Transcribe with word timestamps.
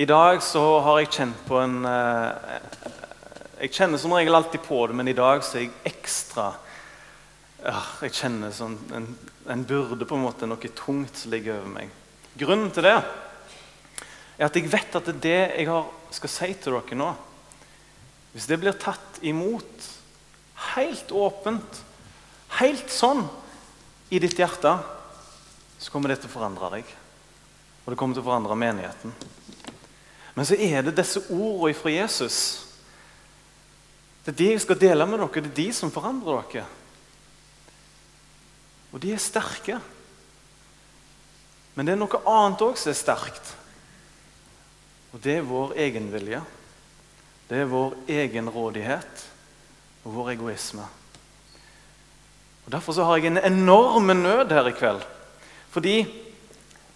I 0.00 0.06
dag 0.08 0.38
så 0.40 0.60
har 0.80 0.96
jeg 1.02 1.10
kjent 1.12 1.40
på 1.44 1.58
en 1.60 1.82
eh, 1.84 2.60
Jeg 3.66 3.72
kjenner 3.76 4.00
som 4.00 4.14
regel 4.16 4.32
alltid 4.32 4.62
på 4.64 4.78
det, 4.88 4.94
men 4.96 5.10
i 5.10 5.12
dag 5.12 5.42
så 5.44 5.58
er 5.58 5.66
jeg 5.66 5.90
ekstra 5.90 6.46
Jeg 8.00 8.14
kjenner 8.16 8.54
som 8.56 8.78
en, 8.96 9.10
en 9.44 9.64
byrde, 9.68 10.06
på 10.08 10.16
en 10.16 10.22
måte, 10.24 10.46
noe 10.48 10.70
tungt 10.78 11.20
som 11.20 11.34
ligger 11.34 11.58
over 11.58 11.74
meg. 11.74 11.90
Grunnen 12.40 12.70
til 12.72 12.86
det 12.88 12.94
er 12.96 14.46
at 14.46 14.56
jeg 14.56 14.70
vet 14.72 14.96
at 14.96 15.10
det 15.10 15.12
er 15.18 15.20
det 15.26 15.58
jeg 15.58 15.68
har, 15.68 15.90
skal 16.16 16.32
si 16.32 16.48
til 16.54 16.78
dere 16.78 16.96
nå 16.96 17.10
Hvis 18.32 18.48
det 18.48 18.56
blir 18.62 18.78
tatt 18.80 19.20
imot 19.20 19.88
helt 20.78 21.12
åpent, 21.12 21.82
helt 22.56 22.88
sånn 22.88 23.26
i 24.08 24.22
ditt 24.22 24.40
hjerte, 24.40 24.72
så 25.76 25.92
kommer 25.92 26.08
det 26.08 26.22
til 26.22 26.32
å 26.32 26.34
forandre 26.38 26.72
deg. 26.78 26.96
Og 27.84 27.92
det 27.92 28.00
kommer 28.00 28.16
til 28.16 28.24
å 28.24 28.28
forandre 28.30 28.56
menigheten. 28.64 29.12
Men 30.40 30.48
så 30.48 30.56
er 30.56 30.80
det 30.86 30.94
disse 30.96 31.20
ordene 31.28 31.76
fra 31.76 31.90
Jesus. 31.92 32.36
Det 34.24 34.32
er 34.32 34.38
de 34.38 34.46
jeg 34.54 34.62
skal 34.64 34.78
dele 34.80 35.04
med 35.04 35.20
dere. 35.20 35.42
Det 35.44 35.50
er 35.50 35.58
de 35.58 35.66
som 35.76 35.92
forandrer 35.92 36.46
dere. 36.48 36.62
Og 38.88 39.02
de 39.04 39.12
er 39.12 39.20
sterke. 39.20 39.76
Men 41.76 41.84
det 41.84 41.92
er 41.92 42.00
noe 42.00 42.22
annet 42.24 42.64
òg 42.64 42.80
som 42.80 42.88
er 42.88 42.96
sterkt. 43.02 43.52
Og 45.12 45.20
det 45.28 45.36
er 45.42 45.46
vår 45.52 45.76
egenvilje. 45.84 46.40
Det 47.52 47.60
er 47.60 47.68
vår 47.76 48.00
egenrådighet 48.08 49.28
og 50.06 50.18
vår 50.22 50.34
egoisme. 50.38 50.88
Og 52.64 52.72
Derfor 52.72 52.96
så 52.96 53.04
har 53.04 53.20
jeg 53.20 53.34
en 53.34 53.44
enorm 53.44 54.08
nød 54.24 54.56
her 54.56 54.72
i 54.72 54.76
kveld. 54.80 55.04
Fordi 55.68 55.98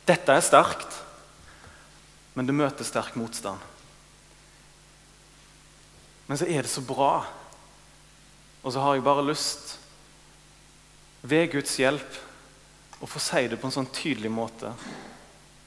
dette 0.08 0.32
er 0.32 0.48
sterkt, 0.48 1.03
men 2.34 2.46
det 2.46 2.56
møter 2.56 2.86
sterk 2.86 3.16
motstand. 3.18 3.62
Men 6.26 6.40
så 6.40 6.48
er 6.48 6.64
det 6.64 6.72
så 6.72 6.82
bra. 6.84 7.24
Og 8.64 8.72
så 8.72 8.80
har 8.80 8.96
jeg 8.96 9.04
bare 9.04 9.26
lyst, 9.26 9.78
ved 11.22 11.50
Guds 11.52 11.76
hjelp, 11.78 12.20
å 13.04 13.08
få 13.08 13.20
si 13.20 13.42
det 13.50 13.58
på 13.60 13.68
en 13.68 13.74
sånn 13.74 13.90
tydelig 13.92 14.30
måte 14.32 14.70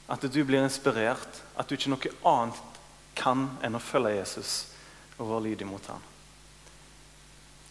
at 0.08 0.24
du 0.24 0.38
blir 0.44 0.64
inspirert, 0.64 1.42
at 1.54 1.68
du 1.68 1.76
ikke 1.76 1.92
noe 1.92 2.12
annet 2.26 2.78
kan 3.18 3.44
enn 3.62 3.76
å 3.76 3.82
følge 3.82 4.16
Jesus 4.16 4.52
og 5.18 5.28
være 5.28 5.44
lydig 5.50 5.66
mot 5.68 5.84
ham. 5.90 6.00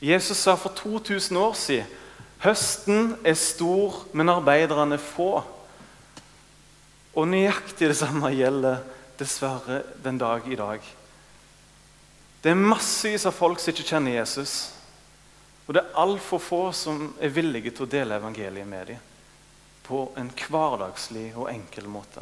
Jesus 0.04 0.38
sa 0.38 0.54
for 0.60 0.76
2000 0.78 1.40
år 1.42 1.56
siden 1.58 2.04
høsten 2.44 3.16
er 3.26 3.38
stor, 3.40 4.04
men 4.14 4.30
arbeiderne 4.30 5.00
få. 5.02 5.42
Og 7.18 7.26
nøyaktig 7.26 7.90
det 7.90 7.98
samme 7.98 8.30
gjelder 8.36 8.84
dessverre 9.18 9.82
den 10.06 10.20
dag 10.22 10.46
i 10.46 10.58
dag. 10.60 10.84
Det 12.44 12.54
er 12.54 12.60
massevis 12.62 13.26
av 13.26 13.34
folk 13.34 13.60
som 13.60 13.74
ikke 13.74 13.88
kjenner 13.90 14.20
Jesus. 14.20 14.56
Og 15.66 15.74
det 15.76 15.82
er 15.82 15.98
altfor 16.00 16.40
få 16.40 16.62
som 16.78 17.10
er 17.20 17.34
villige 17.34 17.74
til 17.74 17.88
å 17.88 17.92
dele 17.92 18.20
evangeliet 18.22 18.70
med 18.70 18.94
dem 18.94 19.06
på 19.88 20.02
en 20.20 20.30
hverdagslig 20.36 21.30
og 21.40 21.48
enkel 21.48 21.88
måte. 21.88 22.22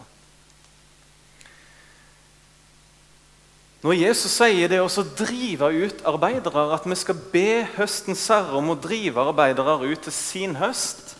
Når 3.85 3.97
Jesus 3.97 4.33
sier 4.37 4.69
det 4.69 4.79
å 4.81 5.05
drive 5.17 5.69
ut 5.73 6.03
arbeidere, 6.09 6.63
at 6.73 6.85
vi 6.89 6.97
skal 6.97 7.17
be 7.33 7.65
høstens 7.75 8.23
herre 8.33 8.57
om 8.57 8.71
å 8.73 8.79
drive 8.81 9.21
arbeidere 9.21 9.77
ut 9.83 10.05
til 10.07 10.15
sin 10.15 10.55
høst 10.57 11.17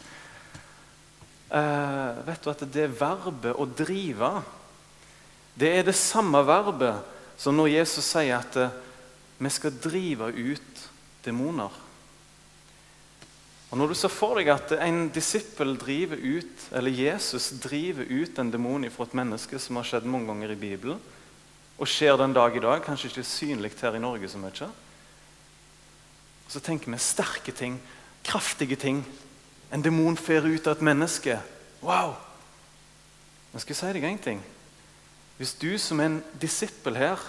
eh, 1.56 2.22
Vet 2.28 2.44
du 2.44 2.52
at 2.52 2.68
det 2.74 2.92
verbet 3.00 3.56
'å 3.56 3.66
drive' 3.66 4.44
det 5.56 5.72
er 5.72 5.86
det 5.88 5.96
samme 5.96 6.42
verbet 6.44 7.00
som 7.40 7.56
når 7.56 7.72
Jesus 7.78 8.08
sier 8.12 8.36
at 8.38 8.58
eh, 8.60 8.76
vi 9.40 9.52
skal 9.52 9.76
drive 9.80 10.28
ut 10.32 10.84
demoner. 11.24 11.72
Og 13.72 13.80
Når 13.80 13.92
du 13.92 13.96
ser 13.98 14.12
for 14.14 14.38
deg 14.40 14.52
at 14.52 14.72
en 14.78 15.08
disippel 15.12 15.74
driver 15.80 16.20
ut, 16.20 16.68
eller 16.76 16.92
Jesus 16.92 17.50
driver 17.64 18.08
ut 18.08 18.40
en 18.40 18.52
demon 18.52 18.88
fra 18.92 19.08
et 19.08 19.16
menneske, 19.18 19.60
som 19.60 19.80
har 19.80 19.88
skjedd 19.88 20.08
mange 20.08 20.30
ganger 20.30 20.54
i 20.54 20.60
Bibelen, 20.60 21.02
og 21.76 21.90
skjer 21.92 22.16
den 22.20 22.36
dag 22.36 22.56
i 22.56 22.64
dag. 22.64 22.84
Kanskje 22.86 23.10
ikke 23.10 23.28
synlig 23.28 23.74
her 23.82 23.98
i 23.98 24.04
Norge 24.04 24.30
så 24.32 24.40
mye. 24.40 24.70
Så 26.48 26.62
tenker 26.64 26.92
vi 26.92 27.02
sterke 27.02 27.52
ting, 27.52 27.80
kraftige 28.24 28.78
ting. 28.80 29.02
En 29.76 29.84
demon 29.84 30.16
fer 30.16 30.46
ut 30.48 30.68
av 30.70 30.78
et 30.78 30.86
menneske. 30.88 31.36
Wow! 31.84 32.16
Men 33.52 33.64
skal 33.64 33.76
jeg 33.76 33.80
si 33.82 33.96
deg 33.98 34.06
en 34.08 34.22
ting? 34.24 34.44
Hvis 35.36 35.56
du 35.60 35.74
som 35.82 36.00
en 36.00 36.22
disippel 36.40 36.96
her 36.96 37.20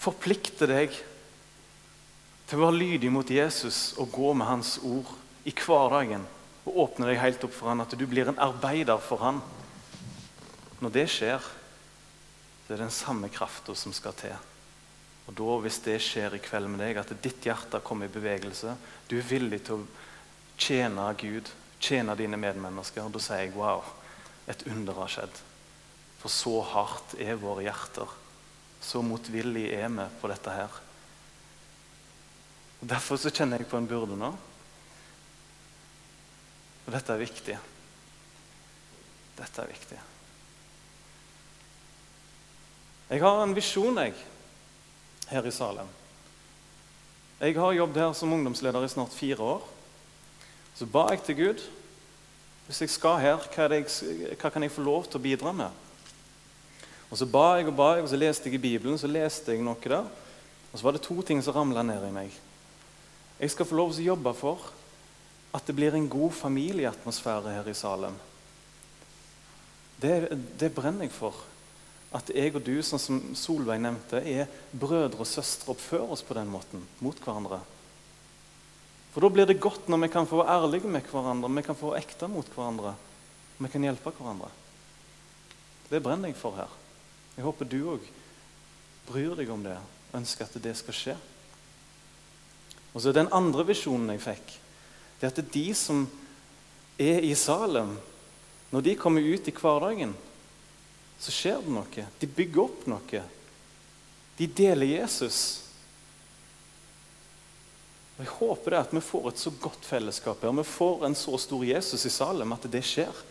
forplikter 0.00 0.70
deg 0.70 0.94
til 2.48 2.58
å 2.58 2.64
være 2.64 2.78
lydig 2.80 3.10
mot 3.12 3.28
Jesus 3.28 3.92
og 4.00 4.14
gå 4.16 4.32
med 4.36 4.48
hans 4.48 4.78
ord 4.80 5.12
i 5.44 5.52
hverdagen 5.52 6.24
og 6.64 6.78
åpne 6.86 7.10
deg 7.10 7.20
helt 7.20 7.44
opp 7.44 7.52
for 7.54 7.70
han, 7.70 7.84
at 7.84 7.92
du 7.92 8.06
blir 8.08 8.30
en 8.30 8.40
arbeider 8.40 9.00
for 9.02 9.20
han 9.24 9.42
Når 10.82 10.90
det 10.94 11.04
skjer, 11.10 11.44
det 12.66 12.74
er 12.74 12.82
den 12.82 12.90
samme 12.90 13.28
krafta 13.30 13.74
som 13.78 13.92
skal 13.94 14.16
til. 14.18 14.34
Og 15.26 15.34
da, 15.38 15.58
Hvis 15.62 15.78
det 15.84 16.00
skjer 16.02 16.34
i 16.34 16.42
kveld 16.42 16.68
med 16.72 16.82
deg, 16.82 16.98
at 16.98 17.12
ditt 17.22 17.44
hjerte 17.46 17.80
kommer 17.84 18.08
i 18.08 18.12
bevegelse, 18.12 18.76
du 19.08 19.18
er 19.18 19.28
villig 19.28 19.62
til 19.66 19.82
å 19.82 19.86
tjene 20.58 21.06
Gud, 21.18 21.48
tjene 21.82 22.16
dine 22.18 22.38
medmennesker, 22.40 23.08
da 23.10 23.22
sier 23.22 23.46
jeg 23.46 23.54
wow, 23.54 23.84
et 24.50 24.66
under 24.66 24.98
har 24.98 25.12
skjedd. 25.12 25.42
For 26.22 26.30
så 26.30 26.60
hardt 26.72 27.16
er 27.18 27.38
våre 27.38 27.64
hjerter. 27.66 28.10
Så 28.82 29.02
motvillig 29.02 29.68
er 29.74 29.88
vi 29.90 30.06
på 30.20 30.30
dette 30.30 30.54
her. 30.54 30.80
Og 32.82 32.88
Derfor 32.90 33.18
så 33.18 33.30
kjenner 33.30 33.62
jeg 33.62 33.70
på 33.70 33.78
en 33.78 33.86
burde 33.90 34.18
nå. 34.18 34.30
Og 36.82 36.90
dette 36.94 37.14
er 37.14 37.22
viktig. 37.22 37.58
Dette 39.38 39.62
er 39.62 39.70
viktig. 39.70 40.00
Jeg 43.12 43.22
har 43.22 43.42
en 43.42 43.54
visjon 43.54 43.98
jeg, 44.00 44.16
her 45.32 45.46
i 45.48 45.54
Salem. 45.54 45.88
Jeg 47.42 47.56
har 47.58 47.72
jobbet 47.74 48.02
her 48.02 48.12
som 48.14 48.32
ungdomsleder 48.32 48.84
i 48.84 48.90
snart 48.92 49.14
fire 49.16 49.40
år. 49.42 49.62
Så 50.78 50.86
ba 50.86 51.08
jeg 51.10 51.24
til 51.26 51.40
Gud 51.40 51.62
hvis 52.66 52.80
jeg 52.80 52.90
skal 52.94 53.18
her, 53.20 53.40
hva, 53.52 53.64
jeg, 53.74 53.86
hva, 54.38 54.48
kan 54.48 54.62
jeg 54.62 54.72
få 54.72 54.84
lov 54.86 55.08
til 55.10 55.18
å 55.18 55.22
bidra 55.24 55.50
med? 55.52 55.80
Og 57.10 57.18
Så 57.18 57.26
ba 57.28 57.58
jeg 57.58 57.66
og 57.68 57.74
ba 57.76 57.88
jeg, 57.96 58.04
og 58.06 58.08
så 58.08 58.16
leste 58.16 58.48
jeg 58.48 58.56
i 58.56 58.62
Bibelen, 58.62 58.96
så 58.98 59.10
leste 59.10 59.52
jeg 59.52 59.64
noe 59.64 59.76
der. 59.82 60.06
Og 60.72 60.78
så 60.78 60.86
var 60.86 60.96
det 60.96 61.02
to 61.04 61.18
ting 61.26 61.42
som 61.44 61.52
ramla 61.52 61.82
ned 61.84 62.06
i 62.06 62.12
meg. 62.14 62.38
Jeg 63.40 63.50
skal 63.52 63.68
få 63.68 63.76
lov 63.76 63.92
til 63.92 64.06
å 64.06 64.12
jobbe 64.14 64.32
for 64.38 64.70
at 65.52 65.66
det 65.68 65.76
blir 65.76 65.98
en 65.98 66.08
god 66.08 66.32
familieatmosfære 66.38 67.56
her 67.58 67.68
i 67.68 67.76
Salem. 67.76 68.14
Det, 70.00 70.14
det 70.60 70.72
brenner 70.72 71.04
jeg 71.04 71.12
for 71.12 71.36
at 72.12 72.30
jeg 72.34 72.52
og 72.54 72.64
du, 72.64 72.74
sånn 72.84 73.00
som 73.00 73.20
Solveig 73.38 73.80
nevnte, 73.80 74.20
er 74.20 74.50
brødre 74.72 75.22
og 75.24 75.28
søstre 75.28 75.72
oppfører 75.72 76.12
oss 76.12 76.24
på 76.26 76.36
den 76.36 76.50
måten 76.52 76.84
mot 77.00 77.18
hverandre. 77.24 77.62
For 79.12 79.24
Da 79.24 79.28
blir 79.32 79.48
det 79.48 79.60
godt 79.60 79.88
når 79.88 80.04
vi 80.04 80.12
kan 80.12 80.28
få 80.28 80.40
være 80.40 80.56
ærlige 80.56 80.88
med 80.88 81.08
hverandre, 81.08 81.48
vi 81.56 81.64
kan 81.64 81.76
få 81.76 81.92
være 81.92 82.04
ekte 82.04 82.28
mot 82.28 82.48
hverandre. 82.48 82.94
Vi 83.58 83.68
kan 83.68 83.84
hjelpe 83.84 84.12
hverandre. 84.16 84.48
Det 85.88 86.00
brenner 86.02 86.32
jeg 86.32 86.36
for 86.40 86.56
her. 86.56 86.72
Jeg 87.36 87.44
håper 87.44 87.68
du 87.68 87.80
òg 87.96 88.08
bryr 89.08 89.36
deg 89.36 89.50
om 89.50 89.62
det, 89.64 89.76
ønsker 90.14 90.46
at 90.46 90.56
det 90.62 90.74
skal 90.78 90.96
skje. 90.96 91.16
Og 92.92 93.00
så 93.00 93.12
Den 93.12 93.32
andre 93.32 93.64
visjonen 93.66 94.12
jeg 94.12 94.20
fikk, 94.20 94.58
det 95.20 95.28
er 95.28 95.32
at 95.32 95.52
de 95.52 95.66
som 95.74 96.04
er 97.00 97.24
i 97.24 97.34
Salem, 97.34 97.96
når 98.70 98.80
de 98.80 98.96
kommer 98.96 99.24
ut 99.24 99.48
i 99.48 99.54
hverdagen 99.54 100.14
så 101.22 101.30
skjer 101.30 101.60
det 101.62 101.70
noe. 101.70 102.06
De 102.18 102.26
bygger 102.26 102.64
opp 102.64 102.86
noe. 102.90 103.20
De 104.38 104.48
deler 104.50 104.88
Jesus. 104.98 105.42
Og 108.16 108.24
Jeg 108.24 108.32
håper 108.40 108.74
det 108.74 108.80
at 108.80 108.96
vi 108.96 109.02
får 109.06 109.28
et 109.30 109.44
så 109.44 109.52
godt 109.62 109.86
fellesskap 109.86 110.42
her. 110.42 110.56
Vi 110.58 110.66
får 110.66 111.06
en 111.06 111.14
så 111.18 111.38
stor 111.38 111.62
Jesus 111.66 112.08
i 112.08 112.12
Salem 112.12 112.56
at 112.56 112.66
det 112.74 112.82
skjer. 112.86 113.22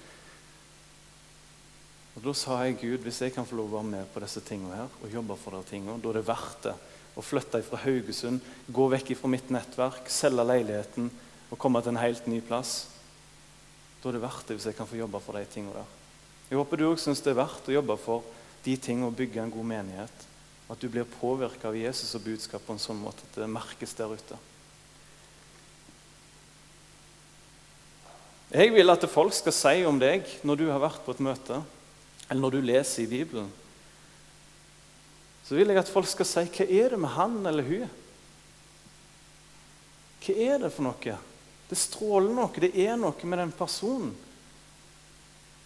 Og 2.15 2.23
Da 2.23 2.35
sa 2.35 2.61
jeg 2.63 2.79
Gud, 2.79 3.03
hvis 3.03 3.21
jeg 3.25 3.35
kan 3.35 3.47
få 3.47 3.59
lov 3.59 3.73
å 3.73 3.77
være 3.81 3.91
med 3.91 4.09
på 4.13 4.23
disse 4.23 4.43
tingene 4.47 4.79
her, 4.83 4.97
og 5.01 5.11
jobbe 5.11 5.39
for 5.39 5.55
de 5.57 5.63
tingene, 5.67 5.99
da 5.99 6.11
er 6.11 6.19
det 6.19 6.27
verdt 6.27 6.65
det 6.69 6.75
å 7.19 7.23
flytte 7.23 7.59
fra 7.67 7.83
Haugesund, 7.83 8.39
gå 8.71 8.88
vekk 8.91 9.17
fra 9.19 9.31
mitt 9.31 9.51
nettverk, 9.51 10.07
selge 10.07 10.47
leiligheten 10.47 11.11
og 11.51 11.59
komme 11.59 11.83
til 11.83 11.91
en 11.91 12.03
helt 12.03 12.27
ny 12.31 12.39
plass. 12.39 12.85
Da 13.99 14.09
er 14.09 14.15
det 14.15 14.23
verdt 14.23 14.47
det 14.47 14.59
hvis 14.59 14.71
jeg 14.71 14.79
kan 14.79 14.88
få 14.88 14.99
jobbe 14.99 15.19
for 15.23 15.35
de 15.35 15.43
tingene 15.51 15.81
der. 15.81 16.00
Jeg 16.51 16.59
håper 16.59 16.81
du 16.81 16.89
òg 16.89 17.00
syns 17.00 17.21
det 17.24 17.31
er 17.31 17.39
verdt 17.39 17.69
å 17.71 17.74
jobbe 17.77 17.95
for 17.95 18.25
de 18.65 18.74
tingene 18.75 19.07
og 19.07 19.15
bygge 19.15 19.39
en 19.39 19.53
god 19.53 19.68
menighet. 19.69 20.25
At 20.68 20.81
du 20.83 20.89
blir 20.92 21.07
påvirka 21.07 21.69
av 21.69 21.77
Jesus 21.80 22.12
og 22.18 22.25
budskap 22.25 22.65
på 22.68 22.75
en 22.75 22.81
sånn 22.81 23.00
måte 23.00 23.24
at 23.24 23.38
det 23.39 23.48
merkes 23.48 23.95
der 23.95 24.12
ute. 24.12 24.39
Jeg 28.51 28.74
vil 28.75 28.92
at 28.92 29.07
folk 29.07 29.31
skal 29.31 29.56
si 29.56 29.77
om 29.88 29.95
deg 30.00 30.27
når 30.44 30.59
du 30.59 30.65
har 30.68 30.83
vært 30.83 31.06
på 31.06 31.15
et 31.15 31.24
møte, 31.24 31.62
eller 32.27 32.44
når 32.44 32.57
du 32.57 32.68
leser 32.68 33.06
i 33.06 33.12
Bibelen, 33.13 33.48
så 35.48 35.56
vil 35.56 35.71
jeg 35.71 35.80
at 35.80 35.92
folk 35.92 36.09
skal 36.12 36.27
si 36.27 36.44
hva 36.51 36.68
er 36.68 36.92
det 36.92 37.00
med 37.00 37.15
han 37.15 37.38
eller 37.48 37.63
hun? 37.63 37.88
Hva 40.19 40.36
er 40.36 40.59
det 40.65 40.74
for 40.75 40.89
noe? 40.89 41.15
Det 41.71 41.80
stråler 41.80 42.36
noe, 42.36 42.51
det 42.59 42.74
er 42.75 43.00
noe 43.00 43.31
med 43.31 43.39
den 43.39 43.56
personen. 43.56 44.12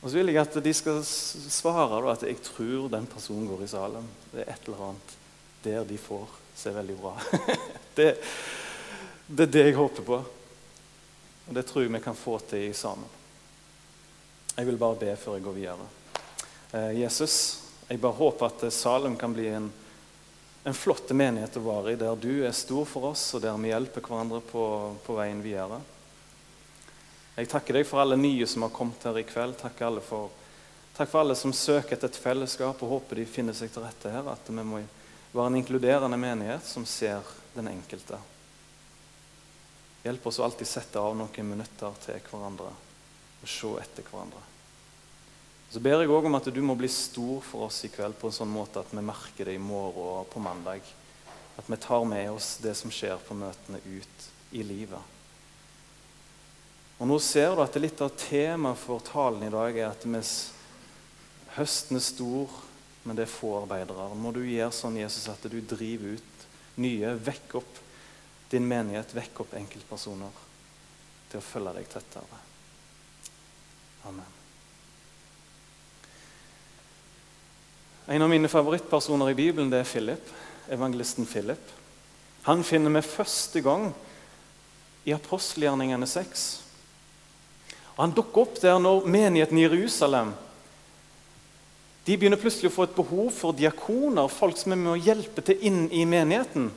Og 0.06 0.12
så 0.12 0.19
vil 0.19 0.30
jeg 0.30 0.38
at 0.38 0.56
de 0.62 0.72
skal 0.78 1.00
svare 1.02 1.98
at 2.12 2.24
jeg 2.28 2.38
tror 2.46 2.92
den 2.94 3.07
personen 3.10 3.48
går 3.50 3.63
i 3.66 3.69
Salem. 3.72 4.06
Det 4.30 4.44
er 4.44 4.52
et 4.54 4.68
eller 4.68 4.84
annet 4.92 5.13
der 5.66 5.88
de 5.90 5.98
får 5.98 6.28
se 6.54 6.69
veldig 6.75 6.98
bra. 7.00 7.13
det, 7.98 8.12
det 9.25 9.48
er 9.48 9.54
det 9.56 9.63
jeg 9.63 9.78
håper 9.80 10.06
på. 10.06 10.19
Og 11.48 11.57
det 11.57 11.63
tror 11.66 11.81
jeg 11.81 11.94
vi 11.96 12.04
kan 12.06 12.18
få 12.19 12.38
til 12.46 12.68
sammen. 12.78 13.10
Jeg 14.54 14.69
vil 14.69 14.78
bare 14.78 15.00
be 15.02 15.16
før 15.18 15.40
jeg 15.40 15.48
går 15.48 15.57
videre. 15.57 15.90
Eh, 16.69 16.92
Jesus, 17.01 17.40
jeg 17.90 17.98
bare 18.06 18.19
håper 18.22 18.54
at 18.54 18.69
Salem 18.78 19.18
kan 19.18 19.34
bli 19.34 19.50
en, 19.58 19.72
en 20.69 20.78
flott 20.78 21.10
menighet 21.18 21.58
å 21.58 21.66
være 21.66 21.96
i, 21.96 22.00
der 22.06 22.22
du 22.22 22.46
er 22.46 22.54
stor 22.54 22.86
for 22.86 23.10
oss, 23.10 23.25
og 23.34 23.42
der 23.42 23.58
vi 23.58 23.74
hjelper 23.74 24.06
hverandre 24.06 24.46
på, 24.54 24.69
på 25.01 25.18
veien 25.18 25.42
videre. 25.42 25.81
Jeg 27.36 27.50
takker 27.52 27.76
deg 27.76 27.88
for 27.88 28.00
alle 28.00 28.16
nye 28.16 28.46
som 28.48 28.64
har 28.64 28.72
kommet 28.72 29.04
her 29.04 29.18
i 29.20 29.26
kveld. 29.28 29.58
Takk, 29.60 29.82
for, 30.08 30.30
takk 30.96 31.10
for 31.12 31.20
alle 31.20 31.36
som 31.36 31.52
søker 31.52 31.98
etter 31.98 32.08
et 32.08 32.20
fellesskap 32.22 32.80
og 32.80 32.94
håper 32.94 33.20
de 33.20 33.28
finner 33.28 33.58
seg 33.58 33.74
til 33.74 33.84
rette 33.84 34.12
her. 34.14 34.30
At 34.32 34.48
vi 34.48 34.64
må 34.64 34.80
være 35.36 35.52
en 35.52 35.60
inkluderende 35.60 36.20
menighet 36.20 36.64
som 36.64 36.88
ser 36.88 37.28
den 37.58 37.68
enkelte. 37.74 38.22
Hjelp 40.06 40.28
oss 40.30 40.40
å 40.40 40.46
alltid 40.48 40.70
sette 40.70 41.02
av 41.02 41.16
noen 41.18 41.50
minutter 41.50 41.96
til 42.06 42.22
hverandre 42.30 42.70
og 42.72 43.50
se 43.50 43.72
etter 43.82 44.06
hverandre. 44.08 44.44
Så 45.74 45.82
ber 45.84 46.00
jeg 46.00 46.12
òg 46.14 46.28
om 46.30 46.38
at 46.38 46.48
du 46.54 46.62
må 46.64 46.78
bli 46.80 46.88
stor 46.88 47.42
for 47.44 47.66
oss 47.68 47.82
i 47.84 47.90
kveld 47.92 48.16
på 48.22 48.30
en 48.30 48.38
sånn 48.38 48.54
måte 48.54 48.80
at 48.80 48.94
vi 48.96 49.04
merker 49.04 49.50
det 49.50 49.58
i 49.58 49.62
morgen 49.62 50.22
og 50.22 50.30
på 50.32 50.40
mandag. 50.40 50.86
At 51.60 51.68
vi 51.68 51.80
tar 51.84 52.06
med 52.08 52.32
oss 52.32 52.54
det 52.64 52.78
som 52.80 52.94
skjer 52.94 53.20
på 53.28 53.36
møtene, 53.36 53.82
ut 53.84 54.30
i 54.56 54.64
livet. 54.64 55.14
Og 56.95 57.09
Nå 57.09 57.18
ser 57.19 57.56
du 57.56 57.63
at 57.63 57.75
litt 57.81 58.00
av 58.03 58.13
temaet 58.15 58.80
for 58.80 59.03
talen 59.03 59.44
i 59.44 59.51
dag 59.51 59.75
er 59.75 59.89
at 59.89 60.06
mens 60.07 60.53
høsten 61.57 62.00
er 62.00 62.06
stor, 62.06 62.53
men 63.03 63.18
det 63.18 63.25
er 63.25 63.33
få 63.33 63.51
arbeidere. 63.62 64.07
Må 64.15 64.31
du 64.36 64.42
gjøre 64.45 64.71
sånn, 64.74 65.01
Jesus, 65.01 65.27
at 65.31 65.44
du 65.51 65.59
driver 65.59 66.15
ut 66.15 66.47
nye. 66.81 67.12
Vekk 67.27 67.59
opp 67.59 67.81
din 68.51 68.65
menighet, 68.68 69.12
vekk 69.15 69.44
opp 69.44 69.53
enkeltpersoner 69.59 70.42
til 71.31 71.42
å 71.42 71.44
følge 71.44 71.75
deg 71.75 71.92
tettere. 71.92 72.42
Amen. 74.07 74.31
En 78.07 78.21
av 78.21 78.30
mine 78.30 78.50
favorittpersoner 78.51 79.31
i 79.33 79.38
Bibelen 79.38 79.71
det 79.71 79.81
er 79.81 79.89
Philip, 79.89 80.27
evangelisten 80.71 81.25
Philip. 81.27 81.71
Han 82.45 82.62
finner 82.63 82.94
vi 82.94 83.01
første 83.01 83.62
gang 83.65 83.89
i 85.09 85.13
apostelgjerningene 85.15 86.07
6. 86.07 86.45
Og 87.95 88.01
Han 88.03 88.15
dukker 88.15 88.44
opp 88.44 88.57
der 88.62 88.80
når 88.80 89.07
menigheten 89.07 89.57
i 89.57 89.63
Jerusalem 89.68 90.33
de 92.06 92.13
begynner 92.13 92.38
plutselig 92.38 92.69
å 92.69 92.75
få 92.75 92.86
et 92.86 92.94
behov 92.94 93.31
for 93.33 93.56
diakoner, 93.57 94.30
folk 94.30 94.59
som 94.59 94.75
er 94.75 94.77
med 94.77 94.92
å 94.92 95.00
hjelpe 95.07 95.42
til 95.42 95.63
inn 95.65 95.88
i 95.89 96.03
menigheten. 96.06 96.68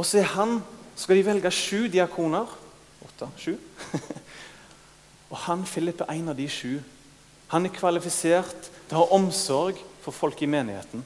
Og 0.00 0.06
så 0.08 0.22
er 0.22 0.30
han, 0.32 0.54
skal 0.96 1.18
de 1.18 1.26
velge 1.26 1.52
sju 1.52 1.90
diakoner. 1.92 2.48
Åtte? 3.04 3.28
Sju? 3.36 3.52
og 5.30 5.36
han 5.44 5.66
Philip 5.68 6.00
er 6.06 6.14
en 6.14 6.32
av 6.32 6.40
de 6.40 6.46
sju. 6.48 6.78
Han 7.52 7.68
er 7.68 7.74
kvalifisert 7.76 8.70
til 8.88 8.96
å 8.96 9.02
ha 9.02 9.18
omsorg 9.18 9.76
for 10.00 10.16
folk 10.16 10.40
i 10.40 10.48
menigheten. 10.48 11.04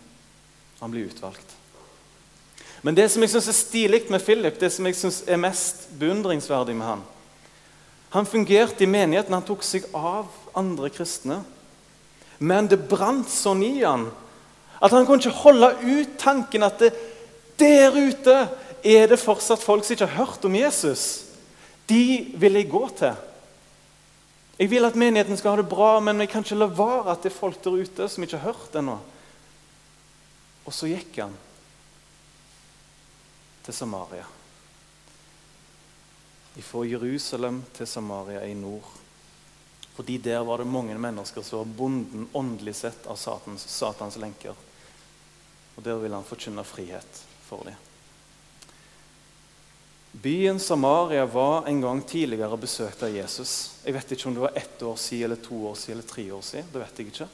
Han 0.79 0.95
blir 0.95 1.09
utvalgt. 1.11 1.57
Men 2.87 2.95
det 2.95 3.09
som 3.11 3.25
jeg 3.25 3.35
synes 3.35 3.51
er 3.51 3.59
stilig 3.59 4.05
med 4.15 4.23
Philip, 4.23 4.63
det 4.63 4.71
som 4.71 4.87
jeg 4.87 5.01
synes 5.01 5.25
er 5.27 5.43
mest 5.43 5.89
beundringsverdig 5.99 6.79
med 6.79 6.93
han 6.93 7.05
Han 8.15 8.27
fungerte 8.27 8.85
i 8.85 8.91
menigheten, 8.91 9.35
han 9.35 9.47
tok 9.47 9.65
seg 9.67 9.89
av 9.91 10.31
andre 10.55 10.91
kristne. 10.95 11.41
Men 12.39 12.69
det 12.71 12.85
brant 12.91 13.31
sånn 13.31 13.63
i 13.67 13.81
han 13.83 14.09
at 14.85 14.93
han 14.93 15.07
kunne 15.07 15.23
ikke 15.23 15.45
holde 15.45 15.71
ut 15.81 16.17
tanken 16.21 16.67
at 16.67 16.83
det, 16.83 16.91
der 17.57 17.95
ute 17.95 18.35
er 18.85 19.07
det 19.09 19.21
fortsatt 19.23 19.63
folk 19.63 19.87
som 19.87 19.95
ikke 19.95 20.09
har 20.11 20.27
hørt 20.27 20.45
om 20.45 20.57
Jesus. 20.59 21.05
De 21.89 22.35
vil 22.39 22.59
jeg 22.59 22.69
gå 22.69 22.83
til. 22.99 23.15
Jeg 24.59 24.71
vil 24.71 24.87
at 24.87 24.99
menigheten 24.99 25.39
skal 25.39 25.55
ha 25.55 25.63
det 25.63 25.71
bra, 25.71 25.97
men 26.05 26.21
jeg 26.21 26.31
kan 26.31 26.45
ikke 26.45 26.59
la 26.59 26.69
være 26.71 27.15
at 27.15 27.25
det 27.25 27.33
er 27.33 27.39
folk 27.39 27.59
der 27.65 27.81
ute 27.81 28.09
som 28.11 28.27
ikke 28.27 28.39
har 28.43 28.53
hørt 28.53 28.79
ennå. 28.79 28.99
Og 30.65 30.75
så 30.75 30.91
gikk 30.91 31.19
han 31.23 31.35
til 33.65 33.75
Samaria. 33.75 34.27
Fra 36.63 36.85
Jerusalem 36.87 37.63
til 37.75 37.87
Samaria 37.87 38.45
i 38.47 38.55
nord. 38.55 38.87
Fordi 39.95 40.19
der 40.19 40.43
var 40.47 40.59
det 40.59 40.67
mange 40.67 40.99
mennesker 40.99 41.43
som 41.43 41.59
var 41.59 41.75
bonden 41.79 42.29
åndelig 42.33 42.75
sett 42.75 43.07
av 43.07 43.17
satans, 43.17 43.67
satans 43.71 44.17
lenker. 44.19 44.55
Og 45.75 45.83
der 45.83 45.99
ville 46.03 46.15
han 46.15 46.27
forkynne 46.27 46.65
frihet 46.67 47.21
for 47.47 47.67
dem. 47.67 47.79
Byen 50.15 50.61
Samaria 50.61 51.27
var 51.27 51.67
en 51.67 51.81
gang 51.81 52.03
tidligere 52.07 52.57
besøkt 52.57 53.03
av 53.03 53.11
Jesus. 53.11 53.81
Jeg 53.85 53.95
vet 53.97 54.13
ikke 54.15 54.29
om 54.31 54.37
det 54.37 54.45
var 54.45 54.59
ett 54.59 54.83
år 54.83 54.97
siden, 54.97 55.25
eller 55.25 55.41
to 55.43 55.57
år 55.67 55.75
siden, 55.75 55.99
eller 55.99 56.09
tre 56.09 56.27
år 56.33 56.43
siden. 56.43 56.69
det 56.73 56.83
vet 56.85 56.99
jeg 56.99 57.07
ikke. 57.07 57.29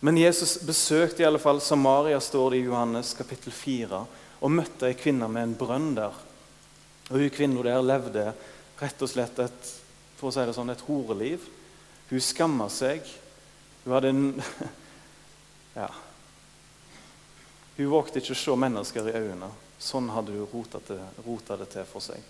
Men 0.00 0.18
Jesus 0.18 0.58
besøkte 0.62 1.22
i 1.22 1.26
alle 1.26 1.38
fall 1.42 1.60
Samaria, 1.60 2.20
står 2.20 2.50
det 2.50 2.60
i 2.60 2.66
Johannes 2.68 3.10
kapittel 3.14 3.52
4, 3.52 4.04
og 4.40 4.54
møtte 4.54 4.86
ei 4.86 4.94
kvinne 4.94 5.28
med 5.28 5.42
en 5.42 5.56
brønn 5.58 5.90
der. 5.98 6.14
Og 7.10 7.18
hun 7.18 7.32
kvinna 7.34 7.62
der 7.66 7.82
levde 7.82 8.26
rett 8.80 9.02
og 9.02 9.10
slett 9.10 9.38
et, 9.42 9.72
for 10.16 10.30
å 10.30 10.34
si 10.34 10.44
det 10.46 10.54
sånn, 10.56 10.70
et 10.72 10.84
horeliv. 10.86 11.46
Hun 12.10 12.22
skamma 12.22 12.68
seg. 12.72 13.06
Hun 13.84 13.96
hadde 13.96 14.14
en 14.14 14.22
Ja. 15.80 15.88
Hun 17.76 17.90
vågte 17.92 18.20
ikke 18.20 18.34
å 18.34 18.38
se 18.38 18.54
mennesker 18.58 19.06
i 19.08 19.16
øynene. 19.16 19.48
Sånn 19.80 20.10
hadde 20.12 20.34
hun 20.34 20.48
rota 20.50 20.80
det, 20.84 20.98
rota 21.24 21.56
det 21.56 21.70
til 21.72 21.86
for 21.88 22.04
seg. 22.04 22.20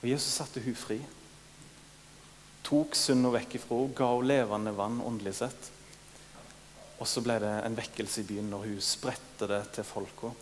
Og 0.00 0.06
Jesus 0.08 0.38
satte 0.38 0.62
hun 0.64 0.76
fri. 0.78 1.00
Tok 2.66 2.96
synda 2.98 3.30
vekk 3.34 3.58
ifra 3.58 3.80
henne, 3.82 3.96
ga 3.98 4.08
henne 4.14 4.30
levende 4.30 4.72
vann 4.78 5.02
åndelig 5.04 5.34
sett. 5.42 5.70
Og 6.96 7.08
så 7.10 7.20
ble 7.20 7.36
det 7.42 7.52
en 7.66 7.76
vekkelse 7.76 8.22
i 8.22 8.28
byen 8.30 8.48
når 8.50 8.70
hun 8.70 8.80
spredte 8.82 9.50
det 9.50 9.60
til 9.76 9.84
folka. 9.84 10.32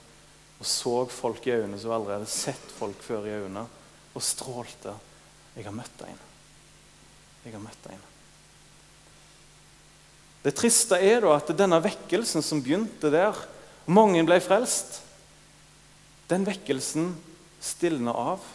Og 0.64 0.68
så 0.72 0.92
folk 1.12 1.44
i 1.44 1.52
øynene 1.58 1.76
som 1.76 1.92
aldri 1.92 2.14
hadde 2.14 2.30
sett 2.32 2.70
folk 2.78 3.02
før 3.04 3.26
i 3.28 3.34
øynene, 3.36 3.66
og 4.16 4.22
strålte. 4.24 4.94
Jeg 5.52 5.66
har 5.66 5.74
møtt 5.76 6.04
en. 6.06 6.22
Jeg 7.44 7.52
har 7.52 7.60
møtt 7.60 7.88
en. 7.92 8.04
Det 10.44 10.54
triste 10.56 10.96
er 10.96 11.20
da 11.20 11.34
at 11.36 11.52
denne 11.56 11.82
vekkelsen 11.84 12.44
som 12.44 12.62
begynte 12.64 13.12
der 13.12 13.36
Mange 13.84 14.22
ble 14.24 14.38
frelst. 14.40 15.02
Den 16.32 16.46
vekkelsen 16.48 17.10
stilner 17.60 18.16
av. 18.16 18.46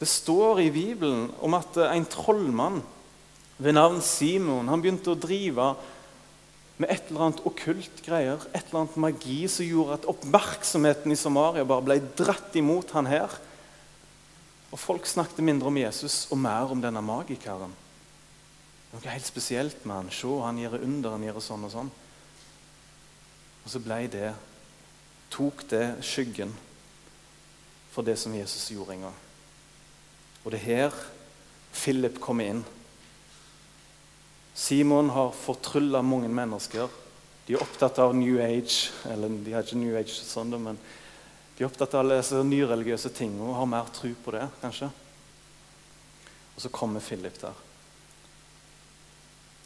Det 0.00 0.08
står 0.08 0.62
i 0.64 0.70
Bibelen 0.72 1.26
om 1.44 1.52
at 1.58 1.76
en 1.84 2.08
trollmann 2.08 2.80
ved 3.60 3.76
navn 3.76 4.00
Simon 4.00 4.72
han 4.72 4.80
begynte 4.80 5.12
å 5.12 5.20
drive 5.20 5.74
med 6.82 6.90
et 6.92 7.08
eller 7.08 7.28
annet 7.28 7.44
okkult 7.48 8.02
greier, 8.04 8.42
et 8.52 8.66
eller 8.66 8.82
annet 8.82 8.98
magi 9.04 9.40
som 9.50 9.66
gjorde 9.66 10.00
at 10.00 10.08
oppmerksomheten 10.10 11.14
i 11.14 11.18
Samaria 11.18 11.64
bare 11.68 11.86
ble 11.86 11.98
dratt 12.18 12.56
imot 12.58 12.92
han 12.96 13.10
her. 13.10 13.32
Og 14.72 14.80
Folk 14.80 15.06
snakket 15.06 15.44
mindre 15.44 15.70
om 15.70 15.78
Jesus 15.78 16.26
og 16.32 16.40
mer 16.42 16.72
om 16.74 16.82
denne 16.82 17.02
magikeren. 17.04 17.74
Noe 18.92 19.08
helt 19.08 19.28
spesielt 19.28 19.86
med 19.88 19.96
han. 19.96 20.12
Se, 20.12 20.28
han 20.44 20.58
gjør 20.60 20.82
under, 20.82 21.14
han 21.14 21.26
gjør 21.28 21.40
sånn 21.44 21.68
og 21.68 21.72
sånn. 21.72 21.92
Og 23.62 23.70
så 23.72 23.80
ble 23.80 24.02
det 24.12 24.32
tok 25.32 25.64
det 25.70 25.86
skyggen 26.04 26.52
for 27.92 28.04
det 28.04 28.18
som 28.20 28.34
Jesus 28.36 28.70
gjorde 28.72 28.96
en 28.96 29.06
gang. 29.06 29.18
Og 30.42 30.52
det 30.52 30.60
er 30.60 30.68
her 30.68 31.02
Philip 31.72 32.18
kommer 32.20 32.50
inn. 32.50 32.64
Simon 34.54 35.10
har 35.10 35.32
fortrylla 35.32 36.02
mange 36.02 36.28
mennesker. 36.28 36.88
De 37.46 37.54
er 37.56 37.62
opptatt 37.62 37.98
av 37.98 38.14
New 38.16 38.40
Age. 38.40 38.92
Eller 39.08 39.32
de 39.42 39.54
har 39.54 39.64
ikke 39.64 39.80
New 39.80 39.96
Age 39.96 40.12
sånn, 40.12 40.52
men 40.60 40.78
de 41.56 41.64
er 41.64 41.68
opptatt 41.68 41.94
av 41.98 42.08
disse 42.10 42.40
nyreligiøse 42.46 43.12
ting 43.16 43.34
og 43.40 43.56
har 43.58 43.68
mer 43.68 43.90
tro 43.94 44.12
på 44.24 44.34
det, 44.36 44.46
kanskje. 44.62 44.88
Og 46.52 46.64
så 46.64 46.70
kommer 46.72 47.04
Philip 47.04 47.36
der. 47.40 47.60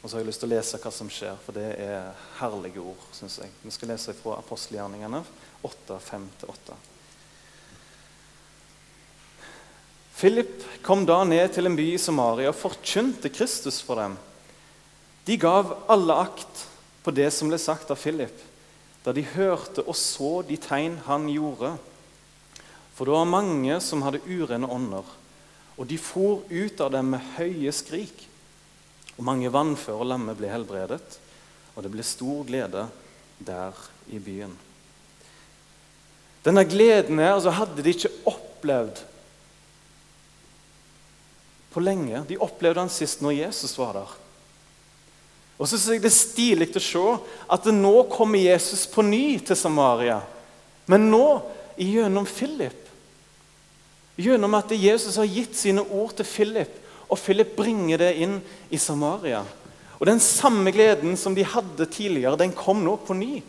Og 0.01 0.09
så 0.09 0.15
har 0.15 0.21
jeg 0.21 0.29
lyst 0.29 0.43
til 0.43 0.47
å 0.47 0.55
lese 0.55 0.79
hva 0.79 0.91
som 0.93 1.09
skjer, 1.11 1.39
for 1.43 1.57
det 1.57 1.71
er 1.83 2.11
herlige 2.39 2.83
ord. 2.83 3.07
Synes 3.17 3.39
jeg. 3.41 3.51
Vi 3.63 3.73
skal 3.75 3.91
lese 3.91 4.15
fra 4.15 4.37
apostelgjerningene 4.39 5.23
8, 5.67 5.97
5-8. 6.05 6.77
Philip 10.17 10.63
kom 10.85 11.03
da 11.05 11.19
ned 11.27 11.51
til 11.53 11.69
en 11.69 11.75
by 11.77 11.91
i 11.93 11.99
Samaria 12.01 12.49
og 12.49 12.57
forkynte 12.57 13.29
Kristus 13.33 13.81
for 13.85 13.99
dem. 14.01 14.15
De 15.27 15.35
gav 15.35 15.73
alle 15.91 16.15
akt 16.23 16.63
på 17.03 17.11
det 17.11 17.27
som 17.35 17.51
ble 17.51 17.59
sagt 17.59 17.91
av 17.91 17.99
Philip, 17.99 18.35
da 19.03 19.11
de 19.15 19.25
hørte 19.35 19.83
og 19.83 19.95
så 19.99 20.39
de 20.47 20.55
tegn 20.59 20.97
han 21.03 21.27
gjorde. 21.31 21.73
For 22.95 23.07
det 23.07 23.13
var 23.13 23.27
mange 23.29 23.79
som 23.83 24.05
hadde 24.05 24.23
urene 24.23 24.69
ånder, 24.71 25.07
og 25.75 25.89
de 25.89 25.97
for 25.99 26.47
ut 26.47 26.79
av 26.81 26.93
dem 26.95 27.11
med 27.13 27.33
høye 27.35 27.73
skrik. 27.75 28.23
Og 29.17 29.25
mange 29.27 29.51
vannføre 29.51 30.07
lamme 30.07 30.35
ble 30.37 30.49
helbredet, 30.51 31.19
og 31.75 31.83
det 31.83 31.91
ble 31.93 32.05
stor 32.07 32.45
glede 32.47 32.85
der 33.37 33.77
i 34.13 34.21
byen. 34.23 34.53
Denne 36.45 36.63
gleden 36.69 37.19
her 37.19 37.35
altså 37.35 37.51
hadde 37.51 37.83
de 37.83 37.91
ikke 37.91 38.13
opplevd 38.29 39.01
på 41.73 41.83
lenge. 41.83 42.23
De 42.29 42.39
opplevde 42.39 42.79
den 42.79 42.93
sist 42.93 43.21
når 43.21 43.35
Jesus 43.41 43.75
var 43.77 43.97
der. 43.97 44.15
Og 45.57 45.65
så 45.65 45.77
synes 45.77 45.97
jeg 45.97 46.01
Det 46.03 46.11
er 46.11 46.17
stilig 46.17 46.67
å 46.77 46.83
se 46.83 47.05
at 47.49 47.69
nå 47.73 47.93
kommer 48.11 48.39
Jesus 48.39 48.85
på 48.89 49.05
ny 49.05 49.39
til 49.39 49.57
Samaria. 49.57 50.21
Men 50.87 51.09
nå 51.11 51.41
gjennom 51.77 52.25
Philip. 52.29 52.83
Gjennom 54.17 54.53
at 54.57 54.71
Jesus 54.73 55.17
har 55.19 55.29
gitt 55.29 55.57
sine 55.57 55.83
ord 55.93 56.15
til 56.17 56.25
Philip, 56.25 56.73
og 57.07 57.19
Philip 57.21 57.53
bringer 57.55 58.01
det 58.01 58.15
inn 58.25 58.39
i 58.73 58.79
Samaria. 58.81 59.43
Og 59.97 60.05
Den 60.05 60.19
samme 60.21 60.71
gleden 60.73 61.17
som 61.17 61.35
de 61.35 61.45
hadde 61.45 61.85
tidligere, 61.89 62.37
den 62.37 62.53
kom 62.53 62.83
nå 62.85 62.97
på 62.97 63.13
ny. 63.17 63.41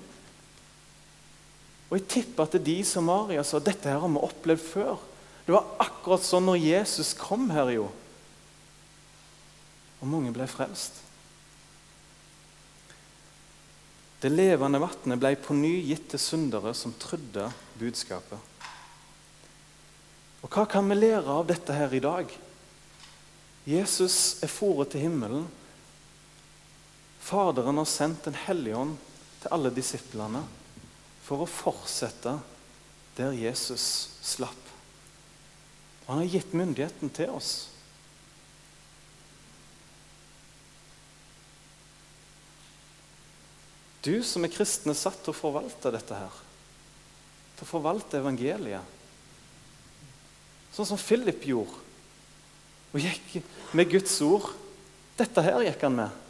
Og 1.88 1.96
Jeg 1.96 2.08
tipper 2.08 2.44
at 2.44 2.64
de 2.64 2.78
i 2.80 2.84
Samaria 2.84 3.44
sa 3.44 3.58
dette 3.58 3.88
her 3.88 4.00
har 4.00 4.12
vi 4.12 4.24
opplevd 4.28 4.64
før. 4.64 4.96
Det 5.46 5.54
var 5.56 5.68
akkurat 5.80 6.24
sånn 6.24 6.44
når 6.44 6.60
Jesus 6.60 7.14
kom 7.16 7.48
her. 7.50 7.70
jo. 7.72 7.88
Og 10.00 10.08
mange 10.08 10.32
ble 10.32 10.46
frelst. 10.46 11.07
Det 14.18 14.30
levende 14.32 14.80
vannet 14.82 15.20
ble 15.22 15.30
på 15.38 15.54
ny 15.54 15.76
gitt 15.86 16.08
til 16.10 16.18
syndere 16.18 16.72
som 16.74 16.94
trodde 16.98 17.44
budskapet. 17.78 18.38
Og 20.42 20.50
Hva 20.50 20.64
kan 20.70 20.90
vi 20.90 20.96
lære 20.98 21.30
av 21.30 21.46
dette 21.46 21.74
her 21.74 21.94
i 21.94 22.02
dag? 22.02 22.32
Jesus 23.68 24.40
er 24.42 24.50
foret 24.50 24.90
til 24.90 25.04
himmelen. 25.06 25.46
Faderen 27.22 27.78
har 27.78 27.86
sendt 27.90 28.24
Den 28.26 28.38
hellige 28.46 28.76
ånd 28.80 28.96
til 29.42 29.54
alle 29.54 29.70
disiplene 29.74 30.42
for 31.22 31.44
å 31.44 31.50
fortsette 31.50 32.38
der 33.18 33.38
Jesus 33.38 34.16
slapp. 34.24 34.64
Og 36.06 36.14
Han 36.14 36.24
har 36.24 36.32
gitt 36.32 36.54
myndigheten 36.58 37.14
til 37.14 37.34
oss. 37.38 37.68
Du 44.04 44.14
som 44.22 44.44
er 44.46 44.52
kristen, 44.52 44.92
er 44.92 44.98
satt 44.98 45.18
til 45.24 45.34
å 45.34 45.36
forvalte 45.36 45.90
dette 45.94 46.14
her. 46.14 46.38
Til 47.58 47.66
å 47.66 47.70
forvalte 47.72 48.20
evangeliet. 48.20 48.96
Sånn 50.74 50.86
som 50.92 51.00
Philip 51.00 51.42
gjorde. 51.48 51.84
Og 52.94 53.02
gikk 53.02 53.42
med 53.76 53.90
Guds 53.90 54.14
ord. 54.24 54.52
Dette 55.18 55.42
her 55.44 55.64
gikk 55.66 55.82
han 55.84 55.98
med. 55.98 56.24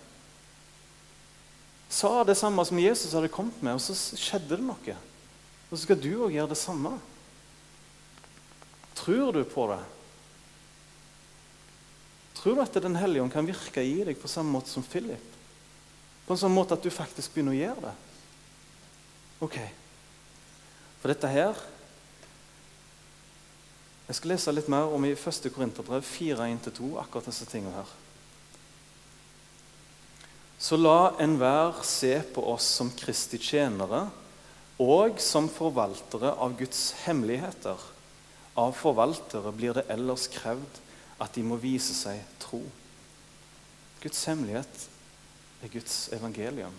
Sa 1.93 2.25
det 2.25 2.37
samme 2.37 2.65
som 2.69 2.81
Jesus 2.81 3.15
hadde 3.17 3.31
kommet 3.33 3.61
med, 3.65 3.77
og 3.79 3.83
så 3.83 3.95
skjedde 3.97 4.57
det 4.57 4.65
noe. 4.65 4.97
Og 5.69 5.77
så 5.77 5.83
skal 5.85 6.01
du 6.01 6.11
òg 6.17 6.35
gjøre 6.37 6.53
det 6.53 6.61
samme. 6.61 6.97
Tror 8.99 9.33
du 9.37 9.43
på 9.49 9.69
det? 9.71 9.81
Tror 12.39 12.57
du 12.57 12.63
at 12.63 12.77
Den 12.83 12.97
hellige 12.97 13.25
ånd 13.25 13.33
kan 13.35 13.47
virke 13.47 13.83
i 13.83 13.97
deg 14.07 14.21
på 14.21 14.31
samme 14.31 14.53
måte 14.55 14.73
som 14.73 14.85
Philip? 14.87 15.28
På 16.29 16.37
en 16.37 16.41
sånn 16.43 16.53
måte 16.53 16.77
at 16.77 16.85
du 16.85 16.93
faktisk 16.93 17.33
begynner 17.33 17.57
å 17.57 17.59
gjøre 17.59 17.85
det. 17.89 17.95
Ok. 19.49 19.57
For 21.01 21.15
dette 21.15 21.31
her 21.33 21.67
Jeg 24.09 24.17
skal 24.17 24.31
lese 24.33 24.53
litt 24.55 24.69
mer 24.73 24.89
om 24.89 25.05
i 25.05 25.11
1. 25.13 25.51
Korinterbrev 25.53 26.01
4.1-2, 26.01 26.95
akkurat 26.97 27.27
disse 27.29 27.45
tingene 27.45 27.75
her. 27.77 27.91
Så 30.57 30.79
la 30.81 31.13
enhver 31.21 31.83
se 31.85 32.15
på 32.33 32.41
oss 32.55 32.65
som 32.79 32.89
Kristi 32.97 33.37
tjenere 33.37 34.07
og 34.81 35.21
som 35.21 35.51
forvaltere 35.53 36.33
av 36.41 36.57
Guds 36.57 36.95
hemmeligheter. 37.05 37.85
Av 38.57 38.73
forvaltere 38.81 39.53
blir 39.53 39.77
det 39.77 39.85
ellers 39.93 40.25
krevd 40.33 40.81
at 41.21 41.37
de 41.37 41.45
må 41.45 41.61
vise 41.61 41.93
seg 41.93 42.25
tro. 42.41 42.63
Guds 44.01 44.25
hemmelighet 44.31 44.89
er 45.63 45.73
Guds 45.73 46.09
evangelium. 46.15 46.75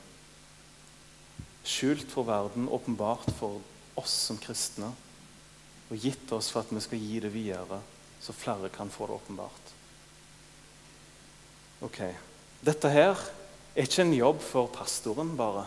Skjult 1.67 2.07
for 2.11 2.27
verden, 2.27 2.69
åpenbart 2.71 3.27
for 3.39 3.59
oss 3.99 4.13
som 4.29 4.39
kristne. 4.41 4.91
Og 5.89 5.97
gitt 5.99 6.31
oss 6.35 6.51
for 6.53 6.63
at 6.63 6.71
vi 6.73 6.81
skal 6.83 7.01
gi 7.01 7.19
det 7.23 7.33
videre, 7.33 7.81
så 8.21 8.35
flere 8.35 8.69
kan 8.73 8.91
få 8.93 9.09
det 9.09 9.17
åpenbart. 9.19 9.75
Ok, 11.85 12.01
Dette 12.59 12.89
her 12.91 13.15
er 13.71 13.85
ikke 13.87 14.03
en 14.03 14.15
jobb 14.17 14.41
for 14.43 14.67
pastoren 14.73 15.31
bare, 15.39 15.63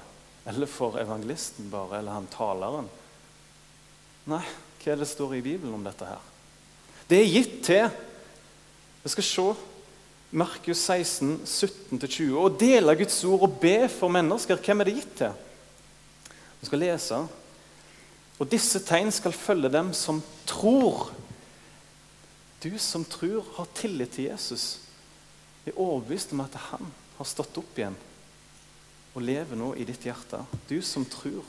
eller 0.49 0.69
for 0.69 0.99
evangelisten 1.01 1.71
bare, 1.73 1.99
eller 1.99 2.19
han 2.19 2.29
taleren. 2.33 2.91
Nei, 4.29 4.43
hva 4.83 4.93
er 4.93 5.01
det 5.01 5.09
står 5.09 5.39
i 5.39 5.45
Bibelen 5.45 5.75
om 5.79 5.87
dette 5.87 6.07
her? 6.07 6.21
Det 7.09 7.19
er 7.19 7.31
gitt 7.33 7.57
til 7.67 7.89
Vi 9.03 9.11
skal 9.11 9.27
se 9.27 9.47
Markus 10.33 10.81
16, 10.89 11.43
17-20. 11.45 12.33
Å 12.41 12.49
dele 12.57 12.95
Guds 12.97 13.19
ord 13.29 13.45
og 13.45 13.57
be 13.61 13.85
for 13.93 14.13
mennesker, 14.13 14.57
hvem 14.57 14.81
er 14.81 14.89
det 14.89 14.95
gitt 14.97 15.17
til? 15.19 15.35
Vi 16.63 16.69
skal 16.71 16.81
lese. 16.81 17.19
Og 18.41 18.49
disse 18.49 18.81
tegn 18.87 19.13
skal 19.13 19.37
følge 19.37 19.69
dem 19.75 19.93
som 19.93 20.23
tror. 20.49 21.11
Du 22.65 22.73
som 22.81 23.05
tror, 23.05 23.45
har 23.59 23.69
tillit 23.77 24.17
til 24.17 24.31
Jesus. 24.31 24.79
Jeg 25.67 25.75
Er 25.75 25.81
overbevist 25.85 26.33
om 26.33 26.41
at 26.41 26.57
han 26.71 26.89
har 27.19 27.29
stått 27.29 27.59
opp 27.61 27.77
igjen 27.79 27.99
og 29.13 29.23
lever 29.23 29.59
nå 29.59 29.75
i 29.77 29.85
ditt 29.85 30.07
hjerte. 30.09 30.41
Du 30.69 30.81
som 30.83 31.05
tror. 31.05 31.45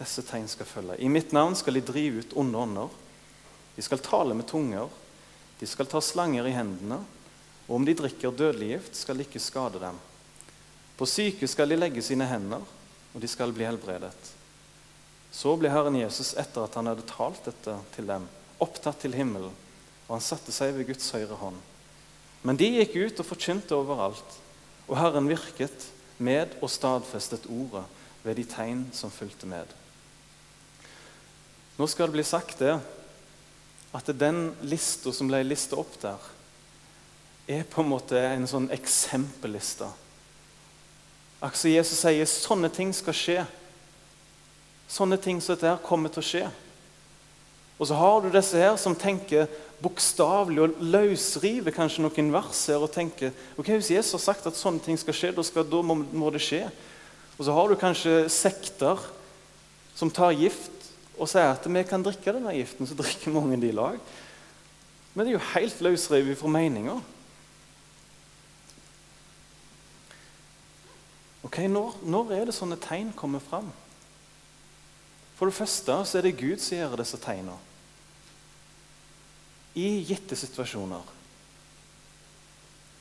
Disse 0.00 0.24
tegn 0.24 0.48
skal 0.48 0.68
følge. 0.68 0.96
I 0.96 1.12
mitt 1.12 1.32
navn 1.36 1.54
skal 1.56 1.76
de 1.76 1.84
drive 1.84 2.24
ut 2.24 2.36
onde 2.40 2.58
ånder. 2.58 2.88
De 3.76 3.84
skal 3.84 4.00
tale 4.00 4.34
med 4.34 4.48
tunger. 4.48 4.88
De 5.60 5.66
skal 5.68 5.88
ta 5.88 6.00
slanger 6.04 6.48
i 6.48 6.54
hendene, 6.56 7.00
og 7.66 7.78
om 7.78 7.86
de 7.86 7.94
drikker 7.96 8.34
dødelig 8.34 8.74
gift, 8.74 8.98
skal 8.98 9.18
det 9.18 9.26
ikke 9.28 9.42
skade 9.42 9.80
dem. 9.82 9.98
På 10.96 11.08
syke 11.08 11.48
skal 11.48 11.70
de 11.70 11.78
legge 11.78 12.04
sine 12.04 12.28
hender, 12.28 12.64
og 13.14 13.22
de 13.22 13.28
skal 13.28 13.52
bli 13.56 13.66
helbredet. 13.66 14.32
Så 15.32 15.52
ble 15.58 15.70
Herren 15.72 15.96
Jesus, 15.98 16.34
etter 16.38 16.64
at 16.64 16.76
han 16.78 16.88
hadde 16.88 17.06
talt 17.08 17.42
dette 17.48 17.74
til 17.96 18.08
dem, 18.08 18.28
opptatt 18.62 19.02
til 19.02 19.16
himmelen, 19.16 19.52
og 20.06 20.12
han 20.14 20.24
satte 20.24 20.54
seg 20.54 20.76
ved 20.76 20.88
Guds 20.92 21.10
høyre 21.12 21.36
hånd. 21.40 21.58
Men 22.46 22.58
de 22.60 22.68
gikk 22.76 22.94
ut 22.96 23.20
og 23.20 23.28
forkynte 23.28 23.76
overalt, 23.76 24.38
og 24.86 24.98
Herren 25.00 25.28
virket 25.28 25.88
med 26.22 26.54
og 26.62 26.70
stadfestet 26.72 27.48
ordet 27.50 27.82
ved 28.22 28.38
de 28.38 28.44
tegn 28.48 28.86
som 28.96 29.12
fulgte 29.12 29.48
med. 29.50 29.66
Nå 31.76 31.88
skal 31.90 32.08
det 32.08 32.16
bli 32.16 32.24
sagt 32.24 32.62
det 32.62 32.78
at 33.94 34.10
den 34.18 34.50
lista 34.66 35.12
som 35.14 35.28
ble 35.30 35.42
lista 35.46 35.78
opp 35.78 35.94
der, 36.02 36.32
er 37.46 37.62
på 37.70 37.82
en 37.82 37.92
måte 37.92 38.18
en 38.18 38.48
sånn 38.50 38.66
eksempelliste. 38.74 39.86
Altså 41.44 41.70
Jesus 41.70 42.00
sier 42.00 42.26
sånne 42.26 42.70
ting 42.74 42.90
skal 42.96 43.14
skje. 43.14 43.42
Sånne 44.90 45.18
ting 45.20 45.38
som 45.42 45.54
dette 45.54 45.68
her 45.68 45.82
kommer 45.84 46.10
til 46.10 46.22
å 46.22 46.26
skje. 46.26 46.44
Og 47.76 47.88
så 47.90 47.98
har 47.98 48.22
du 48.24 48.30
disse 48.32 48.58
her 48.58 48.74
som 48.80 48.96
tenker 48.98 49.50
bokstavelig 49.84 50.62
og 50.64 50.78
løsriver 50.80 51.74
kanskje 51.76 52.06
noen 52.06 52.30
vers 52.32 52.62
her 52.70 52.80
og 52.80 52.92
tenker 52.94 53.34
ok, 53.60 53.74
hvis 53.74 53.92
Jesus 53.92 54.16
har 54.16 54.24
sagt 54.24 54.48
at 54.48 54.56
sånne 54.56 54.80
ting 54.80 54.96
skal 54.98 55.16
skje, 55.16 55.34
da, 55.36 55.44
skal, 55.44 55.66
da 55.68 55.82
må, 55.84 55.98
må 56.16 56.32
det 56.32 56.40
skje. 56.44 56.64
Og 57.36 57.44
så 57.44 57.52
har 57.52 57.68
du 57.68 57.76
kanskje 57.78 58.14
sekter 58.32 59.02
som 59.96 60.12
tar 60.12 60.32
gift 60.36 60.75
og 61.16 61.28
sier 61.30 61.54
at 61.54 61.64
vi 61.64 61.82
kan 61.88 62.04
drikke 62.04 62.34
denne 62.36 62.52
giften, 62.56 62.88
så 62.88 62.96
drikker 62.98 63.32
mange 63.32 63.56
de 63.60 63.70
i 63.70 63.76
lag. 63.76 63.96
Men 65.14 65.24
det 65.24 65.32
er 65.32 65.38
jo 65.38 65.52
helt 65.54 65.80
løsrevet 65.80 66.36
fra 66.36 66.50
meninga. 66.52 66.98
Ok, 71.46 71.62
når, 71.72 71.96
når, 72.04 72.32
er 72.36 72.48
det 72.48 72.56
sånne 72.56 72.76
tegn 72.82 73.14
kommer 73.16 73.40
fram? 73.40 73.70
For 75.38 75.48
det 75.48 75.56
første 75.56 75.96
så 76.04 76.18
er 76.18 76.26
det 76.26 76.36
Gud 76.40 76.60
som 76.60 76.76
gjør 76.76 76.98
disse 77.00 77.20
tegna. 77.22 77.56
I 79.76 80.02
gitte 80.08 80.36
situasjoner. 80.36 81.12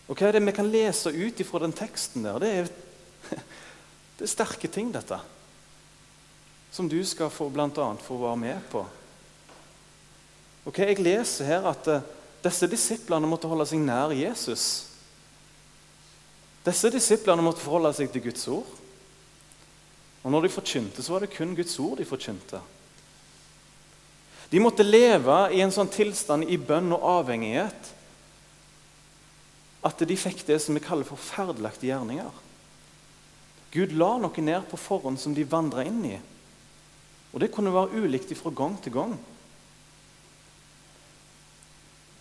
Og 0.06 0.16
Hva 0.16 0.30
er 0.30 0.38
det 0.38 0.44
vi 0.46 0.56
kan 0.56 0.70
lese 0.70 1.12
ut 1.12 1.40
ifra 1.42 1.64
den 1.64 1.76
teksten 1.76 2.28
der? 2.28 2.40
Det 2.40 2.52
er, 2.62 2.74
det 4.20 4.28
er 4.28 4.36
sterke 4.38 4.72
ting, 4.72 4.94
dette 4.94 5.20
som 6.76 6.90
du 6.92 7.00
skal 7.08 7.30
få, 7.32 7.48
annet, 7.56 8.04
få 8.04 8.18
være 8.20 8.38
med 8.38 8.64
på. 8.72 8.82
Ok, 10.68 10.80
Jeg 10.80 11.00
leser 11.00 11.48
her 11.48 11.70
at 11.70 11.88
uh, 11.88 12.02
disse 12.44 12.68
disiplene 12.68 13.30
måtte 13.32 13.48
holde 13.48 13.64
seg 13.70 13.80
nær 13.80 14.12
Jesus. 14.12 14.90
Disse 16.66 16.92
disiplene 16.92 17.46
måtte 17.46 17.64
forholde 17.64 17.94
seg 17.96 18.12
til 18.12 18.26
Guds 18.28 18.44
ord. 18.52 18.68
Og 20.26 20.34
når 20.34 20.48
de 20.48 20.52
forkynte, 20.52 21.06
så 21.06 21.16
var 21.16 21.24
det 21.24 21.32
kun 21.38 21.56
Guds 21.56 21.78
ord 21.80 21.96
de 22.02 22.10
forkynte. 22.10 22.60
De 24.52 24.60
måtte 24.60 24.84
leve 24.84 25.40
i 25.56 25.64
en 25.64 25.72
sånn 25.72 25.90
tilstand 25.94 26.50
i 26.52 26.60
bønn 26.60 26.92
og 26.98 27.08
avhengighet 27.22 27.92
at 29.86 30.08
de 30.10 30.18
fikk 30.18 30.44
det 30.48 30.60
som 30.60 30.76
vi 30.76 30.84
kaller 30.84 31.08
for 31.08 31.16
forferdelagte 31.16 31.88
gjerninger. 31.88 32.44
Gud 33.72 33.96
la 33.96 34.16
noe 34.20 34.44
ned 34.44 34.66
på 34.68 34.80
forhånd 34.82 35.22
som 35.22 35.32
de 35.38 35.48
vandra 35.48 35.86
inn 35.88 36.04
i. 36.10 36.18
Og 37.36 37.42
Det 37.44 37.52
kunne 37.52 37.74
være 37.76 38.00
ulikt 38.00 38.32
fra 38.40 38.50
gang 38.56 38.78
til 38.82 38.94
gang. 38.96 39.14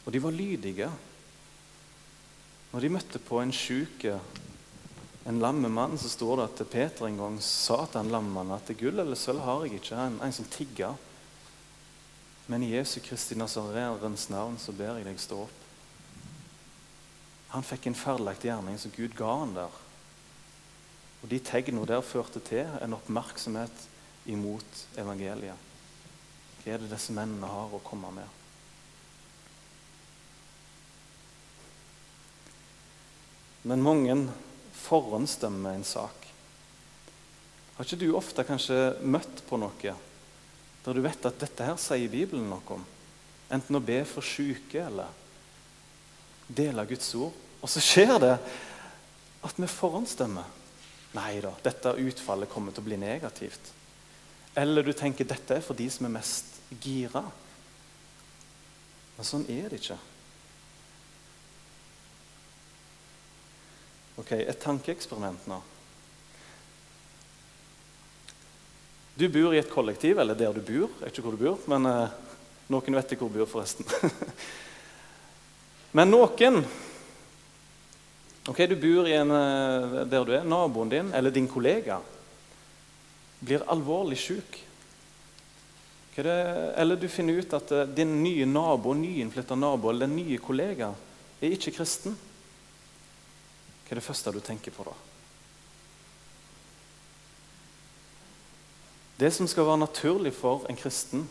Og 0.05 0.13
de 0.13 0.23
var 0.23 0.35
lydige. 0.35 0.91
Når 2.73 2.81
de 2.83 2.91
møtte 2.91 3.21
på 3.23 3.39
en 3.39 3.55
sjuk, 3.55 4.05
en 5.25 5.39
lammemann, 5.39 5.95
så 5.99 6.11
står 6.11 6.37
det 6.37 6.49
at 6.49 6.69
Peter 6.73 7.07
en 7.07 7.21
gang 7.21 7.37
sa 7.41 7.85
til 7.87 8.03
en 8.03 8.11
lammemannen 8.11 8.59
at 8.59 8.75
gull 8.77 8.99
eller 8.99 9.17
sølv 9.17 9.41
har 9.47 9.63
jeg 9.65 9.79
ikke, 9.79 9.95
en, 9.97 10.19
en 10.21 10.35
som 10.35 10.51
tigger. 10.51 10.99
Men 12.51 12.67
i 12.67 12.75
Jesu 12.75 12.99
Kristi 13.01 13.39
Nazareens 13.39 14.27
navn 14.35 14.59
så 14.59 14.75
ber 14.75 14.99
jeg 14.99 15.07
deg 15.07 15.23
stå 15.23 15.45
opp. 15.47 15.63
Han 17.55 17.63
fikk 17.63 17.87
en 17.87 17.97
ferdelagt 17.97 18.43
gjerning 18.45 18.83
som 18.83 18.93
Gud 18.93 19.15
ga 19.17 19.31
han 19.45 19.55
der. 19.55 19.81
Og 21.23 21.31
De 21.31 21.39
tegnene 21.39 21.87
der 21.89 22.03
førte 22.03 22.43
til 22.43 22.67
en 22.83 22.99
oppmerksomhet 22.99 23.87
imot 24.31 24.87
evangeliet. 24.97 25.71
Hva 26.63 26.73
er 26.73 26.81
det 26.81 26.93
disse 26.95 27.13
mennene 27.13 27.49
har 27.51 27.75
å 27.77 27.83
komme 27.85 28.11
med? 28.17 28.41
Men 33.65 33.85
mange 33.85 34.17
forhåndsstemmer 34.77 35.77
en 35.77 35.87
sak. 35.89 36.27
Har 37.77 37.87
ikke 37.87 38.01
du 38.01 38.11
ofte 38.15 38.45
kanskje 38.47 38.77
møtt 39.03 39.45
på 39.49 39.59
noe 39.61 39.95
der 40.85 40.93
du 40.93 41.01
vet 41.01 41.25
at 41.25 41.39
dette 41.41 41.65
her 41.65 41.79
sier 41.81 42.11
Bibelen 42.13 42.51
noe 42.51 42.77
om? 42.77 42.83
Enten 43.53 43.79
å 43.79 43.85
be 43.85 44.03
for 44.09 44.25
syke 44.25 44.83
eller 44.85 45.09
dele 46.49 46.85
Guds 46.89 47.09
ord. 47.17 47.33
Og 47.65 47.71
så 47.73 47.81
skjer 47.81 48.19
det 48.21 48.35
at 49.45 49.61
vi 49.61 49.69
forhåndsstemmer. 49.69 50.45
Nei 51.15 51.39
da, 51.41 51.55
dette 51.65 51.95
utfallet 52.05 52.51
kommer 52.51 52.75
til 52.75 52.85
å 52.85 52.89
bli 52.89 52.99
negativt. 53.01 53.73
Eller 54.55 54.87
du 54.87 54.93
tenker 54.95 55.27
dette 55.27 55.57
er 55.59 55.65
for 55.65 55.75
de 55.75 55.89
som 55.91 56.07
er 56.07 56.15
mest 56.15 56.61
gira. 56.83 57.25
Men 59.17 59.27
sånn 59.27 59.47
er 59.51 59.71
det 59.71 59.81
ikke. 59.83 59.99
Ok, 64.23 64.31
Et 64.39 64.61
tankeeksperiment 64.63 65.49
nå. 65.51 65.59
Du 69.15 69.29
bor 69.31 69.55
i 69.55 69.61
et 69.61 69.71
kollektiv, 69.71 70.19
eller 70.19 70.39
der 70.39 70.55
du 70.55 70.63
bor. 70.63 70.91
Jeg 70.99 71.07
vet 71.07 71.19
ikke 71.19 71.27
hvor 71.27 71.37
du 71.37 71.45
bor, 71.45 71.59
men 71.71 71.87
eh, 71.87 72.15
noen 72.71 72.97
vet 72.99 73.15
ikke 73.15 73.27
hvor 73.27 73.35
du 73.35 73.43
bor, 73.43 73.51
forresten. 73.51 73.87
men 75.99 76.11
noen 76.11 76.65
Ok, 78.45 78.59
Du 78.69 78.75
bor 78.77 79.07
en, 79.09 79.31
eh, 79.31 80.01
der 80.11 80.27
du 80.27 80.35
er. 80.35 80.45
Naboen 80.45 80.91
din 80.91 81.15
eller 81.15 81.31
din 81.31 81.47
kollega 81.49 82.01
blir 83.45 83.65
alvorlig 83.71 84.19
syk. 84.19 84.61
Eller 86.17 86.97
du 86.97 87.09
finner 87.11 87.41
ut 87.41 87.57
at 87.57 87.73
eh, 87.75 87.89
din 87.91 88.23
nye 88.23 88.47
nabo, 88.47 88.95
nyinnflytta 88.95 89.57
nabo 89.59 89.91
eller 89.91 90.07
den 90.07 90.17
nye 90.17 90.39
kollega 90.39 90.93
er 91.43 91.57
ikke 91.57 91.75
kristen. 91.75 92.15
Hva 93.85 93.93
er 93.93 94.01
det 94.01 94.07
første 94.07 94.33
du 94.33 94.39
tenker 94.45 94.75
på 94.75 94.87
da? 94.87 94.95
Det 99.19 99.31
som 99.35 99.47
skal 99.51 99.67
være 99.67 99.83
naturlig 99.83 100.33
for 100.35 100.65
en 100.71 100.79
kristen, 100.79 101.27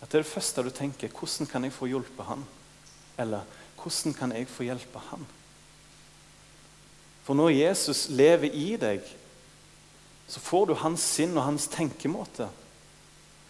at 0.00 0.08
det 0.08 0.20
er 0.20 0.24
det 0.24 0.30
første 0.30 0.64
du 0.64 0.70
tenker 0.72 1.12
hvordan 1.12 1.48
kan 1.50 1.64
jeg 1.64 1.74
få 1.74 1.88
hjelpe 1.90 2.28
han? 2.28 2.44
Eller 3.18 3.44
hvordan 3.80 4.14
kan 4.16 4.32
jeg 4.36 4.48
få 4.52 4.68
hjelpe 4.68 5.02
han? 5.10 5.24
For 7.24 7.36
når 7.36 7.56
Jesus 7.56 8.06
lever 8.08 8.52
i 8.56 8.68
deg, 8.80 9.04
så 10.28 10.40
får 10.44 10.66
du 10.68 10.74
hans 10.76 11.02
sinn 11.16 11.32
og 11.38 11.46
hans 11.46 11.66
tenkemåte. 11.72 12.50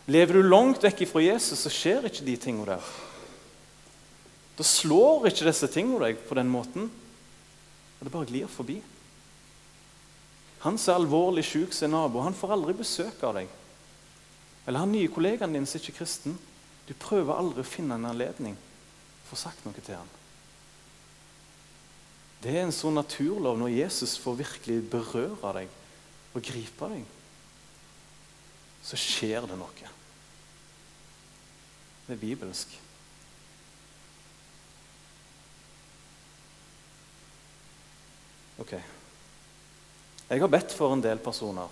Lever 0.09 0.39
du 0.39 0.47
langt 0.47 0.85
vekk 0.85 1.03
fra 1.11 1.21
Jesus, 1.21 1.65
så 1.65 1.73
skjer 1.73 2.07
ikke 2.09 2.25
de 2.25 2.37
tingene 2.41 2.69
der. 2.71 2.93
Da 4.59 4.67
slår 4.67 5.29
ikke 5.29 5.47
disse 5.49 5.69
tingene 5.71 6.01
deg 6.07 6.23
på 6.29 6.39
den 6.39 6.49
måten. 6.51 6.87
Og 7.99 8.07
det 8.07 8.15
bare 8.15 8.31
glir 8.31 8.51
forbi. 8.51 8.79
Han 10.65 10.79
som 10.79 10.95
er 10.95 11.01
alvorlig 11.03 11.45
syk, 11.47 11.75
er 11.83 11.91
nabo, 11.91 12.23
han 12.23 12.35
får 12.35 12.55
aldri 12.55 12.75
besøk 12.79 13.23
av 13.27 13.37
deg. 13.39 13.51
Eller 14.67 14.83
han 14.83 14.95
nye 14.95 15.11
kollegaen 15.11 15.55
din 15.55 15.67
som 15.67 15.79
ikke 15.79 15.93
er 15.95 15.99
kristen. 16.01 16.39
Du 16.89 16.95
prøver 16.99 17.35
aldri 17.35 17.63
å 17.63 17.69
finne 17.69 17.99
en 17.99 18.09
anledning 18.09 18.57
for 19.27 19.37
å 19.37 19.43
sagt 19.43 19.67
noe 19.67 19.83
til 19.83 19.99
han. 19.99 20.15
Det 22.43 22.55
er 22.55 22.65
en 22.65 22.75
sånn 22.75 22.99
naturlov 22.99 23.59
når 23.59 23.75
Jesus 23.75 24.15
får 24.23 24.41
virkelig 24.45 24.79
berøre 24.93 25.55
deg 25.59 25.78
og 26.39 26.47
gripe 26.47 26.91
deg. 26.93 27.07
Så 28.85 28.99
skjer 29.01 29.47
det 29.49 29.57
noe. 29.59 29.95
Det 32.07 32.15
er 32.15 32.21
bibelsk. 32.23 32.73
Ok. 38.59 38.73
Jeg 40.29 40.41
har 40.43 40.51
bedt 40.53 40.75
for 40.77 40.93
en 40.93 41.05
del 41.05 41.21
personer. 41.23 41.69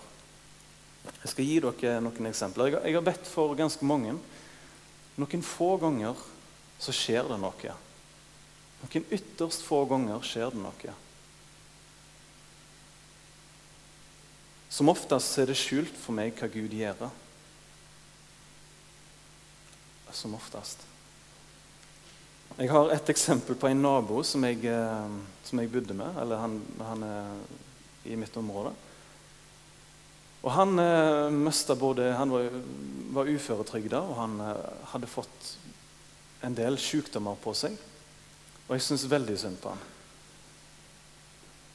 Jeg 1.07 1.31
skal 1.31 1.47
gi 1.47 1.57
dere 1.63 1.97
noen 2.03 2.29
eksempler. 2.29 2.77
Jeg 2.77 2.95
har, 2.95 3.05
bedt 3.05 3.27
for 3.29 3.55
ganske 3.57 3.85
mange. 3.87 4.15
Noen 5.17 5.43
få 5.45 5.75
ganger 5.81 6.19
så 6.81 6.93
skjer 6.93 7.27
det 7.31 7.39
noe. 7.41 7.75
Noen 8.83 9.11
ytterst 9.17 9.65
få 9.65 9.83
ganger 9.89 10.25
skjer 10.25 10.53
det 10.53 10.61
noe. 10.61 10.95
Som 14.69 14.91
oftest 14.91 15.39
er 15.39 15.47
det 15.47 15.57
skjult 15.59 15.95
for 15.95 16.15
meg 16.17 16.35
hva 16.35 16.49
Gud 16.51 16.73
gjør. 16.75 17.07
Som 20.15 20.35
oftest. 20.35 20.83
Jeg 22.57 22.71
har 22.73 22.89
et 22.89 23.09
eksempel 23.13 23.55
på 23.59 23.69
en 23.69 23.83
nabo 23.85 24.23
som 24.25 24.41
jeg, 24.47 24.63
eh, 24.65 25.17
som 25.45 25.59
jeg 25.61 25.69
bodde 25.71 25.93
med. 25.93 26.15
Eller 26.17 26.41
han, 26.41 26.57
han, 26.81 27.03
er 27.05 28.11
i 28.11 28.15
mitt 28.17 28.35
område. 28.39 28.71
Og 30.41 30.51
Han 30.51 30.79
eh, 30.79 31.75
både 31.75 32.13
Han 32.13 32.31
var, 32.31 32.49
var 33.13 33.29
uføretrygda, 33.29 33.99
og 33.99 34.15
han 34.15 34.39
eh, 34.41 34.63
hadde 34.93 35.11
fått 35.11 35.57
en 36.41 36.55
del 36.55 36.77
sykdommer 36.77 37.37
på 37.43 37.53
seg. 37.53 37.77
Og 38.67 38.75
jeg 38.75 38.85
syns 38.87 39.05
veldig 39.09 39.37
synd 39.37 39.61
på 39.61 39.69
han. 39.69 39.85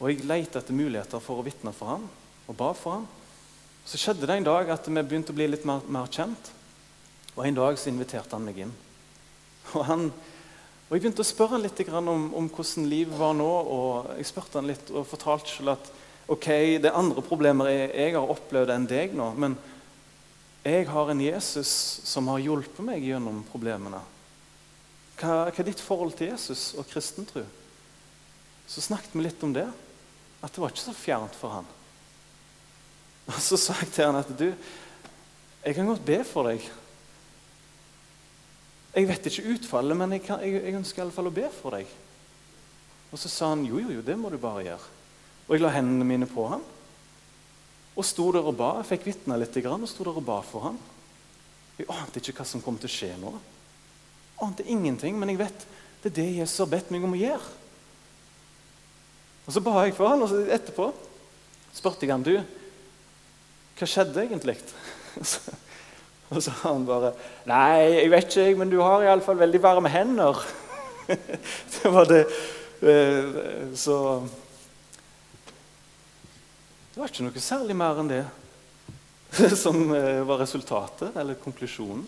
Og 0.00 0.10
Jeg 0.10 0.26
lette 0.26 0.58
etter 0.58 0.74
muligheter 0.74 1.22
for 1.22 1.38
å 1.38 1.46
vitne 1.46 1.72
for 1.72 1.94
han, 1.94 2.08
og 2.48 2.56
ba 2.58 2.72
for 2.76 2.98
ham. 2.98 3.06
Så 3.86 3.98
skjedde 3.98 4.26
det 4.28 4.36
en 4.38 4.46
dag 4.46 4.70
at 4.70 4.86
vi 4.86 5.02
begynte 5.02 5.34
å 5.34 5.36
bli 5.36 5.48
litt 5.50 5.64
mer, 5.68 5.82
mer 5.90 6.10
kjent. 6.10 6.52
Og 7.34 7.46
En 7.46 7.56
dag 7.56 7.78
så 7.80 7.90
inviterte 7.90 8.36
han 8.36 8.44
meg 8.46 8.62
inn. 8.66 8.76
Og 9.72 9.84
han 9.88 10.12
og 10.92 10.98
Jeg 10.98 11.06
begynte 11.06 11.24
å 11.24 11.24
spørre 11.24 11.56
han 11.56 11.62
litt 11.64 11.78
om, 11.88 12.24
om, 12.36 12.48
hvordan 12.52 12.84
livet 12.84 13.16
var 13.16 13.32
nå. 13.32 13.48
og 13.48 14.10
Jeg 14.18 14.26
spurte 14.28 14.60
han 14.60 14.66
litt 14.68 14.90
og 14.92 15.06
fortalte 15.08 15.48
selv 15.48 15.72
at 15.72 15.86
ok, 16.28 16.48
det 16.84 16.90
er 16.90 16.98
andre 16.98 17.24
problemer 17.24 17.70
jeg, 17.70 17.86
jeg 17.96 18.12
har 18.18 18.32
opplevd 18.34 18.72
enn 18.74 18.88
deg 18.90 19.14
nå. 19.16 19.30
Men 19.40 19.56
jeg 20.68 20.90
har 20.92 21.08
en 21.08 21.22
Jesus 21.24 21.72
som 22.04 22.28
har 22.28 22.44
hjulpet 22.44 22.84
meg 22.84 23.06
gjennom 23.08 23.40
problemene. 23.48 24.02
Hva, 25.16 25.46
hva 25.48 25.64
er 25.64 25.70
ditt 25.70 25.80
forhold 25.80 26.12
til 26.18 26.28
Jesus 26.34 26.74
og 26.76 26.84
kristentro? 26.92 27.46
Så 28.68 28.84
snakket 28.84 29.16
vi 29.16 29.24
litt 29.24 29.48
om 29.48 29.56
det. 29.56 29.70
At 30.44 30.52
det 30.52 30.60
var 30.60 30.76
ikke 30.76 30.90
så 30.90 30.94
fjernt 30.96 31.40
for 31.40 31.56
han. 31.56 31.72
Og 33.30 33.40
Så 33.40 33.58
sa 33.60 33.76
jeg 33.80 33.92
til 33.94 34.08
han 34.08 34.18
at 34.18 34.30
du, 34.38 34.48
jeg 35.62 35.76
kan 35.76 35.86
godt 35.86 36.04
be 36.06 36.18
for 36.26 36.48
deg. 36.50 36.64
Jeg 38.92 39.08
vet 39.08 39.28
ikke 39.28 39.54
utfallet, 39.54 39.96
men 39.96 40.16
jeg, 40.16 40.24
kan, 40.26 40.42
jeg, 40.42 40.58
jeg 40.58 40.76
ønsker 40.76 41.00
i 41.00 41.04
alle 41.04 41.14
fall 41.14 41.30
å 41.30 41.34
be 41.34 41.46
for 41.54 41.76
deg. 41.78 41.92
Og 43.12 43.20
så 43.20 43.30
sa 43.30 43.52
han 43.52 43.62
jo, 43.64 43.78
jo, 43.80 43.92
jo, 43.94 44.02
det 44.04 44.16
må 44.18 44.32
du 44.32 44.40
bare 44.42 44.66
gjøre. 44.66 44.90
Og 45.46 45.54
jeg 45.54 45.62
la 45.62 45.72
hendene 45.72 46.06
mine 46.08 46.28
på 46.28 46.44
ham. 46.50 46.64
Og 47.92 48.06
sto 48.08 48.30
der 48.34 48.44
og 48.48 48.56
ba. 48.58 48.74
Jeg 48.80 48.90
fikk 48.94 49.06
vitne 49.10 49.38
litt 49.38 49.56
og 49.62 49.88
sto 49.88 50.04
der 50.08 50.18
og 50.18 50.26
ba 50.26 50.40
for 50.44 50.66
ham. 50.68 50.78
Jeg 51.78 51.88
ante 51.92 52.20
ikke 52.20 52.40
hva 52.40 52.46
som 52.48 52.62
kom 52.64 52.78
til 52.80 52.90
å 52.90 52.92
skje 52.92 53.10
nå. 53.20 53.32
Jeg 53.32 54.46
ante 54.46 54.66
ingenting, 54.66 55.18
men 55.18 55.32
jeg 55.32 55.40
vet 55.44 55.66
det 56.02 56.10
er 56.10 56.16
det 56.16 56.30
Jesus 56.40 56.58
har 56.64 56.70
bedt 56.72 56.90
meg 56.90 57.04
om 57.06 57.14
å 57.14 57.20
gjøre. 57.20 57.50
Og 59.46 59.54
Så 59.54 59.62
ba 59.62 59.84
jeg 59.84 59.94
for 59.94 60.10
han, 60.10 60.24
og 60.24 60.50
etterpå 60.50 60.88
spurte 61.72 62.06
jeg 62.06 62.12
han, 62.12 62.24
du, 62.26 62.34
hva 63.82 63.90
skjedde 63.90 64.22
egentlig? 64.22 64.56
Og 66.32 66.40
så 66.40 66.52
har 66.62 66.70
han 66.70 66.84
bare 66.88 67.12
Nei, 67.50 67.98
jeg 67.98 68.12
vet 68.12 68.36
ikke, 68.36 68.60
men 68.60 68.70
du 68.72 68.78
har 68.80 69.04
iallfall 69.04 69.40
veldig 69.40 69.60
varme 69.62 69.90
hender. 69.92 70.38
det 71.74 71.90
var 71.92 72.06
det. 72.08 72.22
Eh, 72.80 73.74
så 73.76 73.96
Det 76.92 77.00
var 77.00 77.10
ikke 77.10 77.26
noe 77.26 77.42
særlig 77.42 77.76
mer 77.76 78.00
enn 78.00 78.12
det 78.12 78.22
som 79.64 79.78
eh, 79.96 80.22
var 80.28 80.42
resultatet, 80.44 81.14
eller 81.16 81.40
konklusjonen. 81.40 82.06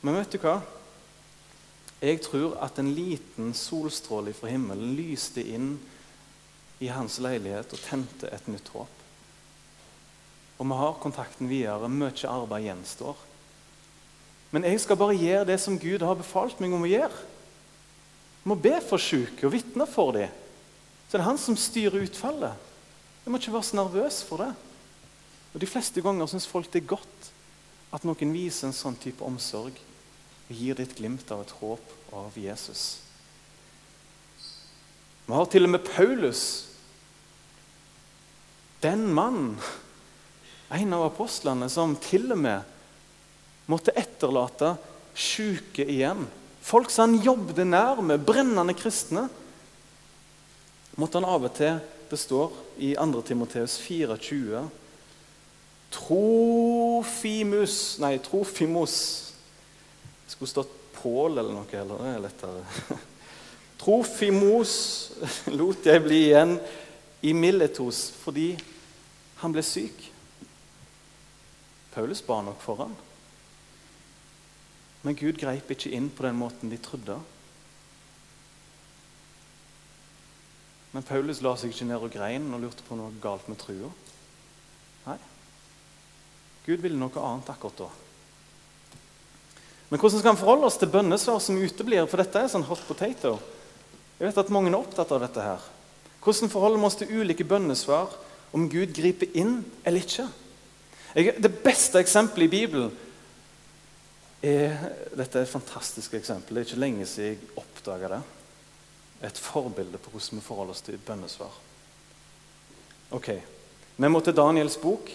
Men 0.00 0.16
vet 0.16 0.32
du 0.32 0.40
hva? 0.40 0.58
Jeg 2.00 2.22
tror 2.24 2.54
at 2.64 2.78
en 2.80 2.94
liten 2.96 3.52
solstråle 3.56 4.32
fra 4.32 4.48
himmelen 4.48 4.94
lyste 4.96 5.44
inn 5.44 5.74
i 6.80 6.88
hans 6.88 7.18
leilighet 7.20 7.74
og 7.76 7.82
tente 7.84 8.30
et 8.32 8.48
nytt 8.48 8.72
håp. 8.72 8.99
Og 10.60 10.68
vi 10.68 10.76
har 10.76 11.00
kontakten 11.00 11.48
videre. 11.48 11.88
Mye 11.88 12.28
arbeid 12.28 12.68
gjenstår. 12.68 13.26
Men 14.52 14.66
jeg 14.66 14.82
skal 14.82 14.98
bare 15.00 15.16
gjøre 15.16 15.46
det 15.48 15.58
som 15.62 15.78
Gud 15.80 16.02
har 16.04 16.18
befalt 16.18 16.60
meg 16.60 16.74
om 16.74 16.84
å 16.84 16.90
gjøre. 16.90 17.26
Jeg 18.40 18.50
må 18.50 18.56
be 18.60 18.76
for 18.84 19.00
syke 19.00 19.46
og 19.46 19.54
vitne 19.54 19.86
for 19.88 20.12
dem. 20.16 20.32
Så 21.06 21.16
det 21.16 21.22
er 21.22 21.28
han 21.28 21.40
som 21.40 21.56
styrer 21.58 22.04
utfallet. 22.04 22.68
Jeg 23.24 23.32
må 23.32 23.40
ikke 23.40 23.54
være 23.54 23.68
så 23.68 23.78
nervøs 23.78 24.22
for 24.26 24.44
det. 24.44 24.50
Og 25.54 25.60
De 25.62 25.68
fleste 25.68 26.02
ganger 26.04 26.28
syns 26.30 26.48
folk 26.48 26.70
det 26.72 26.82
er 26.82 26.92
godt 26.92 27.30
at 27.90 28.04
noen 28.06 28.34
viser 28.34 28.68
en 28.68 28.76
sånn 28.76 28.98
type 29.00 29.24
omsorg 29.26 29.74
og 29.74 30.52
gir 30.54 30.76
det 30.78 30.88
et 30.88 30.96
glimt 30.98 31.30
av 31.34 31.44
et 31.44 31.54
håp 31.60 32.14
av 32.14 32.36
Jesus. 32.38 33.00
Vi 35.26 35.34
har 35.34 35.46
til 35.50 35.66
og 35.66 35.70
med 35.70 35.86
Paulus, 35.86 36.42
den 38.82 39.04
mannen, 39.14 39.60
en 40.70 40.92
av 40.94 41.08
apostlene, 41.08 41.68
som 41.70 41.96
til 41.98 42.30
og 42.30 42.38
med 42.38 42.76
måtte 43.70 43.94
etterlate 43.98 44.74
syke 45.14 45.84
igjen. 45.86 46.26
Folk 46.62 46.90
som 46.92 47.14
han 47.14 47.24
jobbet 47.24 47.64
nær 47.66 48.02
med, 48.04 48.22
brennende 48.26 48.74
kristne, 48.78 49.28
måtte 50.98 51.18
han 51.18 51.28
av 51.28 51.48
og 51.48 51.54
til 51.56 51.80
Det 52.10 52.18
står 52.18 52.50
i 52.82 52.88
2. 52.98 53.20
Timoteus 53.22 53.76
24 53.78 54.64
Trofimus 55.94 57.76
Nei, 58.02 58.18
Trofimos. 58.18 58.96
Det 60.26 60.34
skulle 60.34 60.50
stått 60.50 60.76
Pål 61.00 61.38
eller 61.38 61.54
noe, 61.54 61.64
eller 61.72 61.96
det 62.02 62.08
er 62.10 62.18
lettere. 62.20 62.60
Trofimos 63.80 64.72
lot 65.54 65.86
jeg 65.88 66.02
bli 66.04 66.18
igjen 66.26 66.58
i 67.24 67.32
Miletos 67.32 68.10
fordi 68.20 68.50
han 69.40 69.54
ble 69.54 69.64
syk. 69.64 69.96
Paulus 71.94 72.22
ba 72.22 72.40
nok 72.46 72.60
for 72.62 72.82
han. 72.84 72.94
Men 75.02 75.16
Gud 75.16 75.38
greip 75.40 75.70
ikke 75.72 75.92
inn 75.96 76.10
på 76.12 76.26
den 76.26 76.38
måten 76.38 76.70
de 76.70 76.78
trodde. 76.82 77.16
Men 80.90 81.06
Paulus 81.06 81.40
la 81.42 81.54
seg 81.56 81.72
ikke 81.72 81.86
ned 81.88 82.02
og 82.02 82.12
grein 82.12 82.48
og 82.50 82.62
lurte 82.64 82.84
på 82.86 82.98
noe 82.98 83.14
galt 83.22 83.46
med 83.48 83.60
trua. 83.62 83.90
Nei. 85.06 85.18
Gud 86.66 86.82
ville 86.82 86.98
noe 86.98 87.24
annet 87.24 87.50
akkurat 87.52 87.84
da. 87.86 87.90
Men 89.90 89.98
hvordan 89.98 90.20
skal 90.22 90.34
vi 90.36 90.42
forholde 90.42 90.68
oss 90.68 90.78
til 90.78 90.90
bønnesvar 90.90 91.40
som 91.42 91.58
uteblir? 91.58 92.06
For 92.06 92.22
dette 92.22 92.42
er 92.44 92.50
sånn 92.52 92.66
hot 92.68 92.82
potato. 92.86 93.38
Jeg 94.20 94.28
vet 94.28 94.42
at 94.42 94.52
mange 94.54 94.70
er 94.70 94.78
opptatt 94.78 95.10
av 95.14 95.22
dette 95.24 95.42
her. 95.42 95.64
Hvordan 96.20 96.52
forholder 96.52 96.78
vi 96.78 96.86
oss 96.86 96.98
til 97.00 97.14
ulike 97.22 97.46
bønnesvar 97.48 98.12
om 98.54 98.68
Gud 98.70 98.92
griper 98.94 99.30
inn 99.38 99.62
eller 99.82 100.04
ikke? 100.04 100.26
Det 101.14 101.62
beste 101.64 101.98
eksempelet 101.98 102.46
i 102.46 102.52
Bibelen 102.52 102.90
er 104.42 104.76
Dette 105.16 105.40
er 105.40 105.42
et 105.42 105.52
fantastisk 105.52 106.14
eksempel. 106.14 106.54
Det 106.54 106.62
er 106.62 106.68
ikke 106.68 106.84
lenge 106.84 107.06
siden 107.08 107.32
jeg 107.34 107.56
oppdaga 107.60 108.12
det. 108.14 108.20
Et 109.28 109.40
forbilde 109.42 109.98
på 110.00 110.12
hvordan 110.12 110.38
vi 110.38 110.44
forholder 110.44 110.76
oss 110.76 110.84
til 110.86 111.00
bønnesvar. 111.06 111.52
Ok, 113.10 113.32
Vi 113.96 114.08
må 114.08 114.20
til 114.20 114.36
Daniels 114.36 114.78
bok. 114.80 115.10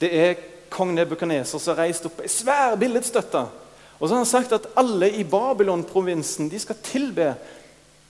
Det 0.00 0.10
er 0.10 0.40
kong 0.70 0.94
Nebukaneser 0.94 1.58
som 1.58 1.74
har 1.76 1.84
reist 1.84 2.06
opp 2.08 2.18
ei 2.24 2.30
svær 2.32 2.74
billedstøtte. 2.80 3.44
Og 4.00 4.08
så 4.08 4.14
har 4.14 4.24
han 4.24 4.26
sagt 4.26 4.52
at 4.56 4.66
alle 4.76 5.10
i 5.12 5.22
Babylon-provinsen 5.22 6.48
de 6.50 6.58
skal 6.58 6.80
tilbe 6.82 7.28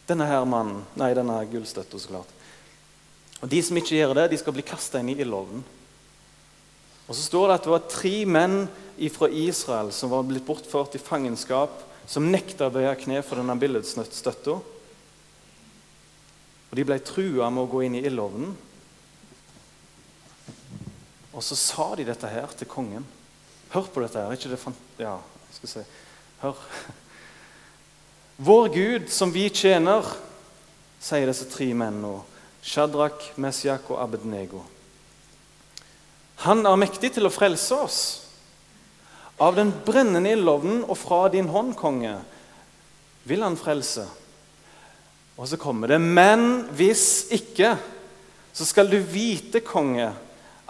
denne 0.08 0.24
her 0.28 0.46
mannen, 0.48 0.84
nei, 0.96 1.12
denne 1.16 1.36
gullstøtta. 1.50 1.98
så 1.98 2.08
klart. 2.08 2.30
Og 3.42 3.48
De 3.48 3.62
som 3.62 3.76
ikke 3.76 3.96
gjør 3.96 4.14
det, 4.14 4.30
de 4.30 4.38
skal 4.40 4.52
bli 4.56 4.64
kasta 4.64 5.00
inn 5.00 5.12
i 5.12 5.18
ildovnen. 5.20 5.64
Og 7.04 7.12
så 7.12 7.20
står 7.22 7.48
det 7.48 7.56
at 7.58 7.66
det 7.66 7.74
var 7.74 7.88
tre 7.90 8.14
menn 8.28 8.58
fra 9.12 9.28
Israel 9.28 9.90
som 9.92 10.12
var 10.12 10.24
blitt 10.26 10.46
bortført 10.46 10.94
i 10.96 11.02
fangenskap, 11.02 11.82
som 12.06 12.30
nekta 12.30 12.68
å 12.68 12.72
bøye 12.72 12.94
kne 13.00 13.20
for 13.24 13.40
denne 13.40 13.56
billedstøtta. 13.60 14.56
Og 16.70 16.78
de 16.78 16.86
ble 16.86 16.98
trua 17.04 17.50
med 17.52 17.64
å 17.64 17.70
gå 17.70 17.84
inn 17.86 17.98
i 17.98 18.04
ildovnen. 18.08 18.54
Og 21.34 21.42
så 21.42 21.58
sa 21.58 21.90
de 21.98 22.06
dette 22.06 22.30
her 22.30 22.52
til 22.54 22.70
kongen. 22.70 23.06
Hør 23.74 23.88
på 23.90 24.04
dette 24.04 24.22
her. 24.22 24.32
ikke 24.32 24.52
det 24.52 24.60
ja, 25.02 25.18
skal 25.56 25.70
si 25.70 25.82
Hør. 26.42 26.58
Vår 28.36 28.68
Gud, 28.74 29.08
som 29.10 29.32
vi 29.32 29.48
tjener, 29.50 30.06
sier 31.02 31.26
disse 31.30 31.46
tre 31.50 31.68
mennene. 31.74 32.22
Shadrach, 32.64 33.32
Mesjak 33.36 33.90
og 33.92 34.00
Abednego. 34.02 34.62
Han 36.42 36.66
er 36.66 36.80
mektig 36.80 37.14
til 37.14 37.28
å 37.28 37.32
frelse 37.32 37.78
oss. 37.78 38.00
Av 39.38 39.54
den 39.56 39.70
brennende 39.86 40.34
ildovnen 40.34 40.82
og 40.86 40.98
fra 40.98 41.24
din 41.32 41.48
hånd, 41.50 41.74
konge, 41.78 42.16
vil 43.24 43.42
han 43.42 43.58
frelse. 43.58 44.04
Og 45.34 45.48
så 45.50 45.58
kommer 45.58 45.90
det 45.90 45.98
Men 46.02 46.66
hvis 46.76 47.26
ikke, 47.34 47.74
så 48.54 48.66
skal 48.66 48.90
du 48.90 48.98
vite, 48.98 49.64
konge, 49.66 50.12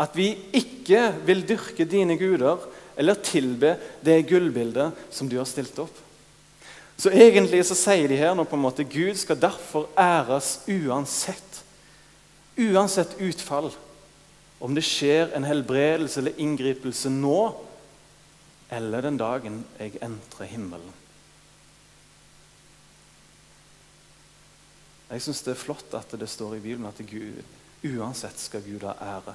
at 0.01 0.17
vi 0.17 0.33
ikke 0.57 1.11
vil 1.27 1.45
dyrke 1.47 1.85
dine 1.87 2.17
guder 2.19 2.63
eller 2.97 3.21
tilbe 3.23 3.75
det 4.05 4.25
gullbildet 4.29 5.05
som 5.13 5.29
du 5.29 5.37
har 5.39 5.49
stilt 5.49 5.79
opp. 5.83 5.95
Så 6.97 7.11
egentlig 7.11 7.65
så 7.67 7.77
sier 7.77 8.09
de 8.09 8.19
her 8.19 8.35
nå 8.39 8.47
på 8.47 8.57
en 8.57 8.65
måte 8.65 8.87
Gud 8.87 9.19
skal 9.19 9.39
derfor 9.39 9.89
æres 9.99 10.61
uansett. 10.71 11.63
Uansett 12.55 13.17
utfall. 13.19 13.73
Om 14.59 14.75
det 14.75 14.85
skjer 14.87 15.33
en 15.35 15.47
helbredelse 15.47 16.21
eller 16.21 16.41
inngripelse 16.41 17.11
nå, 17.11 17.39
eller 18.75 19.05
den 19.05 19.19
dagen 19.21 19.63
jeg 19.79 19.99
entrer 20.03 20.49
himmelen. 20.51 20.93
Jeg 25.11 25.23
syns 25.23 25.43
det 25.47 25.53
er 25.53 25.61
flott 25.61 25.95
at 25.95 26.15
det 26.19 26.29
står 26.31 26.57
i 26.57 26.63
Bibelen 26.65 26.89
at 26.89 26.99
Gud, 27.07 27.43
uansett 27.85 28.41
skal 28.41 28.65
Gud 28.65 28.87
ha 28.89 28.95
ære. 28.99 29.35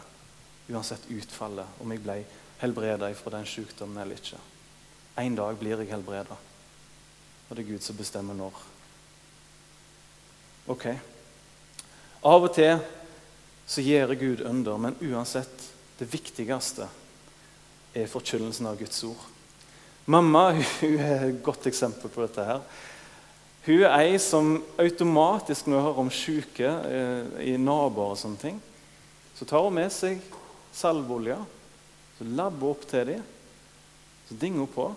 Uansett 0.70 1.06
utfallet. 1.14 1.78
Om 1.80 1.94
jeg 1.94 2.04
ble 2.04 2.18
helbreda 2.60 3.08
fra 3.16 3.38
den 3.38 3.48
sykdommen 3.48 4.02
eller 4.02 4.20
ikke. 4.20 4.42
En 5.20 5.38
dag 5.38 5.58
blir 5.60 5.80
jeg 5.80 5.92
helbreda. 5.94 6.36
Og 7.50 7.56
det 7.56 7.64
er 7.64 7.72
Gud 7.72 7.86
som 7.86 7.98
bestemmer 7.98 8.38
når. 8.38 8.60
Ok. 10.70 10.86
Av 12.28 12.44
og 12.44 12.52
til 12.54 12.76
så 13.70 13.84
gjør 13.86 14.16
Gud 14.18 14.42
under, 14.50 14.80
men 14.82 14.98
uansett, 15.06 15.68
det 16.00 16.08
viktigste 16.10 16.88
er 17.94 18.10
forkynnelsen 18.10 18.70
av 18.70 18.80
Guds 18.80 19.04
ord. 19.06 19.22
Mamma 20.10 20.48
hun 20.80 20.96
er 20.98 21.28
et 21.28 21.44
godt 21.46 21.70
eksempel 21.70 22.10
på 22.10 22.26
dette. 22.26 22.46
her. 22.46 22.64
Hun 23.68 23.84
er 23.86 23.96
ei 24.00 24.18
som 24.24 24.56
automatisk, 24.80 25.68
når 25.68 25.78
hun 25.78 25.88
hører 25.90 26.04
om 26.06 26.12
syke 26.14 26.74
eh, 26.90 27.54
i 27.54 27.56
naboer, 27.62 28.16
og 28.16 28.20
sånne 28.20 28.42
ting, 28.42 28.60
så 29.38 29.46
tar 29.46 29.64
hun 29.68 29.78
med 29.78 29.94
seg 29.94 30.20
salveolje 30.76 31.38
så 32.20 32.26
labber 32.36 32.74
opp 32.74 32.82
til 32.90 33.06
dem, 33.14 33.28
så 34.28 34.36
dinger 34.36 34.66
hun 34.66 34.74
på. 34.74 34.88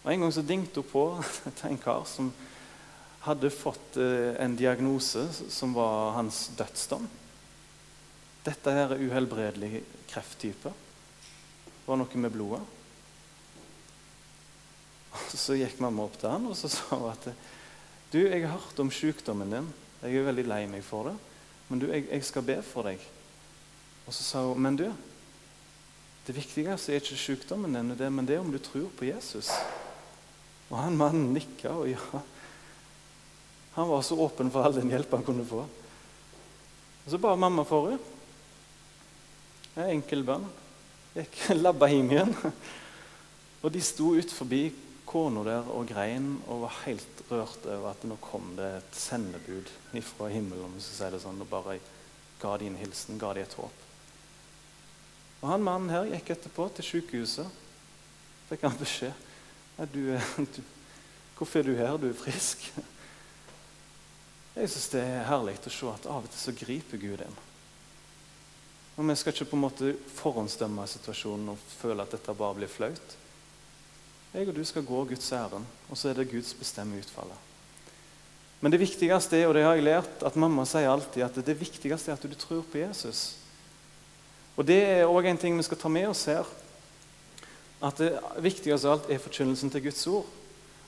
Og 0.00 0.12
En 0.12 0.22
gang 0.22 0.32
så 0.32 0.42
dingte 0.42 0.80
hun 0.80 0.88
på 0.88 1.02
til 1.58 1.68
en 1.68 1.80
kar 1.82 2.06
som 2.08 2.30
hadde 3.26 3.50
fått 3.52 3.98
eh, 4.00 4.32
en 4.40 4.54
diagnose 4.56 5.26
som 5.52 5.74
var 5.76 6.14
hans 6.16 6.46
dødsdom. 6.56 7.04
Dette 8.48 8.72
her 8.72 8.94
er 8.94 9.02
uhelbredelig 9.04 9.82
krefttype. 10.08 10.72
Det 10.72 11.84
var 11.88 11.98
noe 12.00 12.20
med 12.22 12.32
blodet. 12.32 12.64
Så 15.36 15.56
gikk 15.58 15.78
mamma 15.82 16.06
opp 16.06 16.16
til 16.20 16.30
han 16.32 16.46
og 16.48 16.56
så 16.56 16.70
sa 16.72 16.96
hun 16.96 17.10
at 17.10 17.28
du, 18.12 18.22
jeg 18.22 18.40
har 18.46 18.54
hørt 18.56 18.80
om 18.80 18.90
sykdommen 18.92 19.50
din. 19.52 19.68
Jeg 20.00 20.16
er 20.16 20.28
veldig 20.30 20.46
lei 20.48 20.62
meg 20.70 20.84
for 20.86 21.10
det, 21.10 21.14
men 21.68 21.80
du, 21.82 21.88
jeg, 21.90 22.06
jeg 22.08 22.24
skal 22.24 22.46
be 22.46 22.56
for 22.64 22.88
deg. 22.88 23.02
Og 24.06 24.14
så 24.16 24.24
sa 24.24 24.44
hun, 24.46 24.62
men 24.64 24.78
du, 24.80 24.86
det 26.24 26.36
viktigste 26.36 26.94
er 26.94 27.02
ikke 27.02 27.20
sykdommen 27.20 27.76
din, 27.76 27.92
men 28.14 28.28
det 28.28 28.38
er 28.38 28.44
om 28.44 28.52
du 28.52 28.60
tror 28.62 28.88
på 28.96 29.10
Jesus. 29.10 29.50
Og 30.70 30.78
han 30.80 30.96
mannen 30.96 31.34
nikka, 31.36 31.74
og 31.74 31.88
ja 31.92 32.24
Han 33.78 33.88
var 33.88 34.00
så 34.02 34.16
åpen 34.18 34.48
for 34.50 34.64
all 34.64 34.74
den 34.74 34.90
hjelp 34.90 35.12
han 35.14 35.22
kunne 35.22 35.44
få. 35.46 35.60
Og 37.04 37.10
Så 37.12 37.18
ba 37.18 37.36
mamma 37.36 37.62
for 37.64 37.92
henne. 37.92 38.17
En. 39.78 39.92
Enkel 39.94 40.24
bønn. 40.26 40.46
Gikk 41.14 41.40
labba 41.62 41.86
hjem 41.90 42.10
igjen. 42.10 42.34
Og 43.62 43.70
de 43.74 43.82
sto 43.82 44.12
ut 44.18 44.32
forbi 44.34 44.64
kona 45.08 45.44
der 45.46 45.68
og 45.72 45.86
grein 45.88 46.34
og 46.50 46.64
var 46.66 46.80
helt 46.84 47.22
rørt 47.30 47.64
over 47.64 47.92
at 47.92 48.02
nå 48.06 48.18
kom 48.20 48.50
det 48.58 48.68
et 48.80 48.98
sendebud 48.98 49.70
fra 50.10 50.28
himmelen 50.32 50.66
om 50.66 50.74
vi 50.74 50.82
si 50.84 51.08
det 51.10 51.22
sånn, 51.22 51.40
og 51.40 51.48
bare 51.48 51.78
ga 52.42 52.56
de 52.60 52.68
en 52.68 52.76
hilsen, 52.78 53.20
ga 53.22 53.32
de 53.34 53.46
et 53.46 53.56
håp. 53.58 53.86
Og 55.38 55.48
han 55.52 55.64
Mannen 55.64 55.94
her 55.94 56.10
gikk 56.10 56.34
etterpå 56.34 56.68
til 56.74 56.88
sykehuset. 56.90 57.64
Fikk 58.50 58.66
han 58.66 58.78
beskjed. 58.80 59.26
Du, 59.94 60.02
du, 60.54 60.62
'Hvorfor 61.38 61.60
er 61.60 61.62
du 61.62 61.74
her? 61.78 61.96
Du 61.96 62.08
er 62.10 62.18
frisk.' 62.18 62.72
Jeg 64.58 64.70
syns 64.70 64.88
det 64.90 65.02
er 65.06 65.28
herlig 65.28 65.54
å 65.62 65.70
se 65.70 65.86
at 65.86 66.06
av 66.10 66.24
og 66.26 66.32
til 66.32 66.40
så 66.40 66.52
griper 66.66 66.98
Gud 66.98 67.22
inn. 67.22 67.36
Og 68.98 69.06
Vi 69.06 69.14
skal 69.14 69.32
ikke 69.32 69.52
på 69.52 69.56
en 69.56 69.62
måte 69.62 69.92
forhåndsdømme 70.18 70.82
situasjonen 70.90 71.52
og 71.52 71.58
føle 71.78 72.02
at 72.02 72.10
dette 72.16 72.34
bare 72.34 72.56
blir 72.58 72.70
flaut. 72.70 73.12
Jeg 74.34 74.48
og 74.48 74.56
du 74.56 74.64
skal 74.66 74.84
gå 74.84 75.04
Guds 75.04 75.32
ærend, 75.32 75.66
og 75.88 75.96
så 75.96 76.10
er 76.10 76.18
det 76.18 76.30
Guds 76.32 76.50
bestemme 76.58 76.98
utfallet. 76.98 77.46
Men 78.60 78.74
det 78.74 78.80
viktigste 78.82 79.38
er, 79.38 79.46
og 79.46 79.54
det 79.54 79.62
har 79.62 79.76
jeg 79.78 79.86
lært, 79.86 80.24
at 80.26 80.36
mamma 80.36 80.64
sier 80.66 80.90
alltid 80.90 81.22
at 81.22 81.38
det 81.46 81.54
viktigste 81.60 82.10
er 82.10 82.18
at 82.18 82.26
du 82.26 82.34
tror 82.34 82.64
på 82.66 82.80
Jesus. 82.82 83.36
Og 84.58 84.66
Det 84.66 84.80
er 84.82 85.06
òg 85.06 85.30
en 85.30 85.38
ting 85.38 85.56
vi 85.56 85.62
skal 85.62 85.78
ta 85.78 85.88
med 85.88 86.08
oss 86.08 86.24
her. 86.26 86.44
At 87.80 88.02
det 88.02 88.18
viktigste 88.42 88.88
av 88.88 88.96
alt 88.96 89.10
er 89.14 89.22
forkynnelsen 89.22 89.70
til 89.70 89.84
Guds 89.86 90.06
ord. 90.06 90.26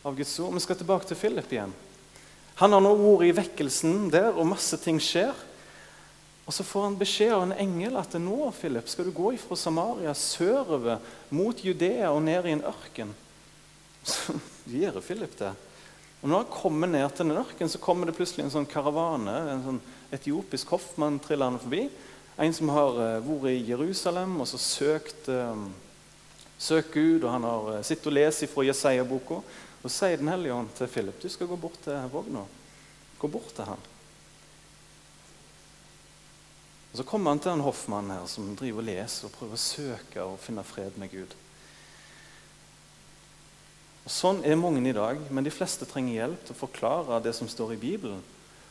av 0.03 0.17
Guds 0.17 0.39
ord. 0.41 0.55
Vi 0.55 0.61
skal 0.61 0.77
tilbake 0.77 1.07
til 1.07 1.17
Philip 1.17 1.53
igjen. 1.53 1.73
Han 2.57 2.73
har 2.73 2.81
nå 2.81 2.91
ordet 2.91 3.29
i 3.29 3.37
vekkelsen 3.37 4.11
der, 4.11 4.33
og 4.33 4.49
masse 4.49 4.77
ting 4.81 4.99
skjer. 4.99 5.37
Og 6.51 6.55
Så 6.55 6.65
får 6.67 6.83
han 6.83 6.99
beskjed 6.99 7.31
av 7.31 7.45
en 7.45 7.59
engel 7.63 7.95
at 8.01 8.17
nå 8.19 8.49
Philip, 8.57 8.89
skal 8.91 9.07
du 9.07 9.13
gå 9.15 9.29
fra 9.39 9.55
Samaria 9.55 10.11
sørover 10.19 10.97
mot 11.31 11.61
Judea 11.63 12.09
og 12.11 12.25
ned 12.27 12.49
i 12.49 12.55
en 12.57 12.65
ørken. 12.67 13.13
Så 14.03 14.35
gjør 14.67 14.99
Philip 14.99 15.37
det. 15.39 15.53
Og 16.19 16.27
Når 16.27 16.43
han 16.43 16.49
kommer 16.51 16.91
ned 16.91 17.07
til 17.15 17.31
den 17.31 17.39
ørken, 17.39 17.71
så 17.71 17.79
kommer 17.79 18.11
det 18.11 18.17
plutselig 18.19 18.49
en 18.49 18.51
sånn 18.57 18.67
karavane. 18.67 19.37
En 19.53 19.63
sånn 19.69 19.79
etiopisk 20.11 20.75
hoffmann 20.75 21.21
trillende 21.23 21.63
forbi. 21.63 21.85
En 22.35 22.57
som 22.59 22.75
har 22.75 22.99
eh, 23.05 23.23
vært 23.29 23.53
i 23.53 23.63
Jerusalem 23.71 24.35
og 24.43 24.51
så 24.51 24.59
søkt, 24.59 25.31
um, 25.31 25.69
søkt 26.59 26.91
Gud. 26.99 27.23
og 27.23 27.31
Han 27.31 27.47
har 27.47 27.71
uh, 27.77 27.81
sittet 27.87 28.11
og 28.11 28.19
lest 28.19 28.49
fra 28.51 28.67
Jesaja-boka. 28.67 29.39
Og 29.85 29.95
sier 29.95 30.19
Den 30.19 30.35
hellige 30.35 30.59
ånd 30.59 30.75
til 30.75 30.91
Philip 30.91 31.23
du 31.23 31.31
skal 31.31 31.55
gå 31.55 31.63
bort 31.63 31.79
til 31.87 32.11
vogna. 32.11 32.43
Gå 33.23 33.31
bort 33.31 33.55
til 33.55 33.71
han. 33.71 33.90
Og 36.91 36.99
Så 36.99 37.07
kommer 37.07 37.31
han 37.31 37.39
til 37.39 37.53
den 37.53 37.63
hoffmannen 37.63 38.17
her 38.17 38.27
som 38.27 38.51
driver 38.59 38.83
og 38.83 38.89
leser 38.89 39.29
og 39.29 39.35
prøver 39.37 39.55
å 39.55 39.63
søke 39.63 40.25
og 40.27 40.41
finne 40.43 40.65
fred 40.67 40.99
med 40.99 41.13
Gud. 41.13 41.37
Og 44.07 44.11
Sånn 44.11 44.43
er 44.43 44.59
mange 44.59 44.83
i 44.83 44.97
dag, 44.97 45.21
men 45.31 45.47
de 45.47 45.55
fleste 45.55 45.87
trenger 45.87 46.17
hjelp 46.17 46.47
til 46.47 46.57
å 46.57 46.63
forklare 46.65 47.21
det 47.23 47.35
som 47.37 47.51
står 47.51 47.77
i 47.77 47.83
Bibelen. 47.85 48.23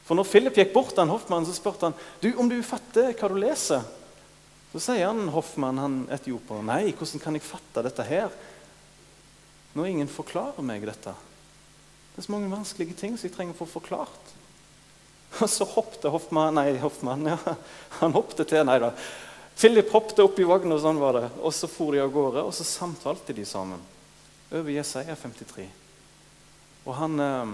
For 0.03 0.17
når 0.17 0.27
Philip 0.27 0.57
gikk 0.57 0.73
bort 0.73 0.95
til 0.97 1.07
hoffmannen, 1.07 1.47
så 1.47 1.55
spurte 1.55 1.87
han 1.87 1.97
du, 2.19 2.33
om 2.41 2.49
du 2.49 2.57
fatter 2.65 3.13
hva 3.13 3.29
du 3.29 3.37
leser. 3.39 3.85
Så 4.73 4.81
sier 4.83 5.07
han 5.07 5.31
hoffmann, 5.33 5.79
han 5.81 5.99
etioper, 6.13 6.63
nei, 6.65 6.91
hvordan 6.97 7.23
kan 7.23 7.37
jeg 7.37 7.45
fatte 7.45 7.83
dette 7.85 8.05
her? 8.05 8.33
Når 9.77 9.91
ingen 9.93 10.11
forklarer 10.11 10.65
meg 10.65 10.83
dette. 10.89 11.13
Det 12.09 12.21
er 12.21 12.25
så 12.25 12.33
mange 12.33 12.51
vanskelige 12.51 12.97
ting 12.97 13.15
som 13.15 13.29
jeg 13.29 13.35
trenger 13.37 13.55
å 13.55 13.61
få 13.61 13.69
forklart. 13.79 14.33
Og 15.43 15.49
så 15.49 15.65
hoppet 15.69 16.09
Hoffmann 16.09 16.57
Nei, 16.57 16.73
Hoffmann, 16.81 17.27
ja. 17.29 17.37
Han 17.99 18.15
hoppet 18.17 18.47
til 18.49 18.65
Nei 18.65 18.79
da. 18.81 18.93
Philip 19.59 19.91
hoppet 19.91 20.21
opp 20.23 20.37
i 20.39 20.47
vogna, 20.47 20.77
og 20.77 20.83
sånn 20.83 21.01
var 21.01 21.17
det. 21.17 21.25
Og 21.43 21.53
så 21.53 21.67
for 21.67 21.93
de 21.93 21.99
av 22.01 22.11
gårde, 22.13 22.45
og 22.47 22.53
så 22.55 22.63
samtalte 22.63 23.35
de 23.35 23.43
sammen. 23.45 23.81
Over 24.49 24.71
Jesaja 24.71 25.17
53. 25.19 25.65
Og 26.87 26.95
han 26.95 27.19
eh, 27.19 27.51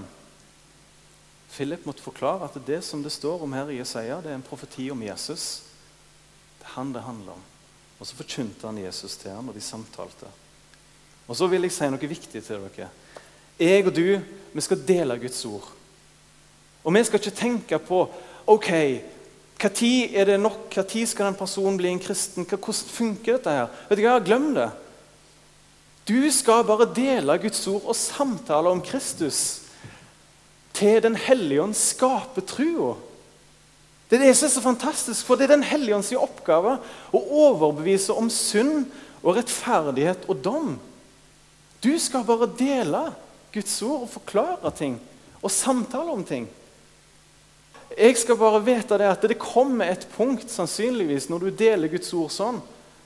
Philip 1.55 1.87
måtte 1.87 2.05
forklare 2.05 2.45
at 2.45 2.59
det 2.67 2.81
som 2.85 3.01
det 3.03 3.13
står 3.15 3.43
om 3.43 3.55
her 3.57 3.71
i 3.73 3.79
Jesaja, 3.79 4.19
det 4.21 4.31
er 4.31 4.37
en 4.37 4.45
profeti 4.45 4.89
om 4.93 5.01
Jesus. 5.01 5.63
Det 6.59 6.69
er 6.69 6.75
han 6.77 6.93
det 6.93 7.03
handler 7.07 7.35
om. 7.39 7.45
Og 7.97 8.07
så 8.07 8.17
forkynte 8.19 8.67
han 8.67 8.79
Jesus 8.83 9.15
til 9.17 9.33
ham, 9.33 9.49
og 9.49 9.57
de 9.57 9.63
samtalte. 9.63 10.29
Og 11.25 11.37
så 11.37 11.47
vil 11.49 11.65
jeg 11.65 11.73
si 11.73 11.89
noe 11.89 12.11
viktig 12.11 12.43
til 12.43 12.67
dere. 12.67 12.89
Jeg 13.57 13.85
og 13.87 13.95
du, 13.95 14.19
vi 14.53 14.63
skal 14.63 14.83
dele 14.87 15.17
Guds 15.19 15.41
ord. 15.47 15.71
Og 16.85 16.93
vi 16.93 17.03
skal 17.03 17.19
ikke 17.19 17.37
tenke 17.39 17.81
på 17.81 18.05
ok, 18.45 18.71
når 19.61 19.83
er 20.13 20.25
det 20.29 20.39
nok, 20.39 20.75
når 20.75 21.05
skal 21.07 21.31
den 21.31 21.37
personen 21.39 21.77
bli 21.79 21.89
en 21.89 21.99
kristen? 21.99 22.45
Hvordan 22.45 22.73
funker 22.73 23.37
dette? 23.37 23.49
her? 23.49 23.71
Vet 23.89 23.99
du 23.99 24.05
hva, 24.05 24.19
Glem 24.19 24.51
det. 24.53 24.69
Du 26.05 26.29
skal 26.29 26.65
bare 26.67 26.85
dele 26.93 27.39
Guds 27.41 27.63
ord 27.67 27.87
og 27.89 27.97
samtale 27.97 28.69
om 28.69 28.81
Kristus 28.85 29.61
til 30.75 31.01
Den 31.01 31.15
hellige 31.15 31.63
ånd 31.63 31.73
skaper 31.73 32.43
trua. 32.45 32.93
Det 34.09 34.19
er 34.19 34.27
det 34.27 34.35
som 34.37 34.45
er 34.45 34.53
så 34.53 34.61
fantastisk, 34.61 35.25
for 35.25 35.35
det 35.35 35.47
er 35.47 35.55
Den 35.55 35.65
hellige 35.65 35.95
ånds 35.95 36.11
oppgave 36.19 36.75
å 37.09 37.21
overbevise 37.47 38.13
om 38.13 38.29
synd 38.29 38.85
og 39.23 39.39
rettferdighet 39.39 40.27
og 40.29 40.43
dom. 40.45 40.75
Du 41.81 41.95
skal 41.97 42.27
bare 42.27 42.51
dele 42.59 43.07
Guds 43.55 43.81
ord 43.81 44.05
og 44.05 44.13
forklare 44.13 44.71
ting 44.77 44.99
og 45.41 45.51
samtale 45.51 46.13
om 46.13 46.21
ting. 46.27 46.45
Jeg 47.95 48.17
skal 48.19 48.35
bare 48.35 48.59
vite 48.63 48.97
det 48.99 49.07
at 49.07 49.23
det 49.23 49.37
kommer 49.39 49.87
et 49.87 50.07
punkt 50.17 50.51
sannsynligvis 50.51 51.29
når 51.31 51.45
du 51.45 51.59
deler 51.63 51.91
Guds 51.91 52.11
ord 52.17 52.33
sånn, 52.33 52.57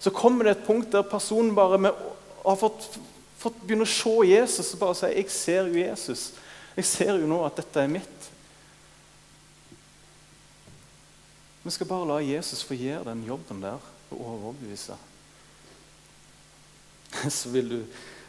så 0.02 0.14
kommer 0.16 0.48
det 0.48 0.56
et 0.56 0.66
punkt 0.66 0.90
der 0.96 1.06
personen 1.06 1.54
bare 1.58 1.78
med, 1.78 1.98
har 2.42 2.58
fått, 2.58 2.88
fått 3.38 3.60
begynne 3.62 3.86
å 3.86 3.92
se 3.92 4.16
Jesus 4.32 4.74
og 4.74 4.82
bare 4.82 4.98
sier 4.98 5.16
'Jeg 5.18 5.30
ser 5.30 5.68
jo 5.68 5.84
Jesus'. 5.84 6.32
Jeg 6.76 6.86
ser 6.86 7.20
jo 7.20 7.28
nå 7.28 7.44
at 7.46 7.56
dette 7.60 7.82
er 7.82 7.88
mitt. 7.92 8.30
Vi 11.64 11.72
skal 11.72 11.88
bare 11.88 12.08
la 12.08 12.20
Jesus 12.24 12.64
få 12.64 12.74
gjøre 12.74 13.12
den 13.12 13.26
jobben 13.28 13.62
der 13.62 13.80
og 14.10 14.22
overbevise. 14.22 14.96
Så 17.30 17.50
vil 17.50 17.70
du 17.70 17.80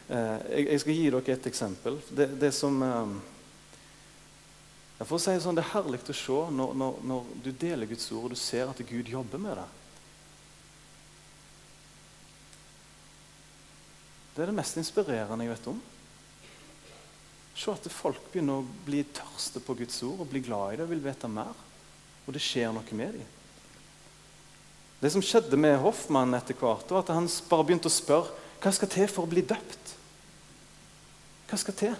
eh, 0.09 0.65
Jeg 0.67 0.79
skal 0.79 0.93
gi 0.93 1.09
dere 1.09 1.33
et 1.33 1.47
eksempel. 1.47 2.01
Det, 2.09 2.27
det 2.41 2.51
som 2.53 2.81
eh, 2.83 3.15
for 5.07 5.17
å 5.17 5.21
si 5.21 5.33
det 5.33 5.41
sånn, 5.41 5.57
Det 5.57 5.63
er 5.63 5.73
herlig 5.73 6.01
å 6.03 6.13
se 6.13 6.39
når, 6.53 6.73
når, 6.77 6.97
når, 7.09 7.29
du 7.43 7.51
deler 7.51 7.89
Guds 7.89 8.11
ord 8.11 8.27
og 8.27 8.35
du 8.35 8.39
ser 8.39 8.69
at 8.69 8.81
Gud 8.85 9.09
jobber 9.09 9.41
med 9.41 9.57
det. 9.57 9.69
Det 14.35 14.43
er 14.43 14.51
det 14.51 14.57
mest 14.59 14.77
inspirerende 14.79 15.47
jeg 15.47 15.53
vet 15.55 15.69
om. 15.71 15.81
Se 17.57 17.73
at 17.73 17.89
folk 17.91 18.29
begynner 18.31 18.61
å 18.61 18.69
bli 18.85 19.03
tørste 19.13 19.59
på 19.63 19.75
Guds 19.81 19.97
ord 20.07 20.23
og 20.23 20.31
bli 20.31 20.43
glad 20.45 20.73
i 20.73 20.79
det 20.79 20.85
og 20.85 20.93
vil 20.93 21.03
vite 21.03 21.29
mer. 21.31 21.55
Og 22.27 22.35
det 22.35 22.43
skjer 22.43 22.71
noe 22.75 22.97
med 22.97 23.17
dem. 23.17 23.37
Det 25.01 25.09
som 25.09 25.23
skjedde 25.25 25.57
med 25.57 25.79
Hoffmann 25.81 26.37
etter 26.37 26.53
hvert, 26.53 26.91
var 26.93 27.01
at 27.01 27.09
han 27.15 27.25
bare 27.49 27.65
begynte 27.65 27.89
å 27.89 27.93
spørre 27.93 28.35
hva 28.61 28.71
skal 28.75 28.89
til 28.93 29.09
for 29.09 29.25
å 29.25 29.31
bli 29.31 29.41
døpt. 29.41 29.95
Hva 31.49 31.57
skal 31.57 31.77
til? 31.79 31.95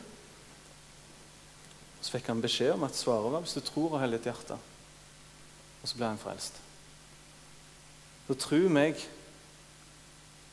Så 2.02 2.16
fikk 2.16 2.32
han 2.32 2.42
beskjed 2.42 2.74
om 2.76 2.86
at 2.88 2.98
svaret 2.98 3.32
var 3.34 3.44
hvis 3.46 3.56
du 3.58 3.62
tror 3.66 3.96
av 3.96 4.04
hele 4.04 4.18
ditt 4.18 4.30
hjerte. 4.32 4.58
Og 5.82 5.90
så 5.90 5.98
ble 5.98 6.10
han 6.10 6.22
frelst. 6.22 6.58
Så 8.28 8.38
tro 8.40 8.62
meg, 8.72 9.00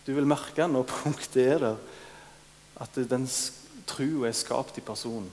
du 0.06 0.12
vil 0.16 0.28
merke 0.28 0.66
når 0.68 0.88
punktet 0.88 1.40
er 1.44 1.62
der, 1.62 1.80
at 2.80 3.00
den 3.10 3.26
troa 3.88 4.28
er 4.28 4.36
skapt 4.36 4.80
i 4.80 4.84
personen. 4.84 5.30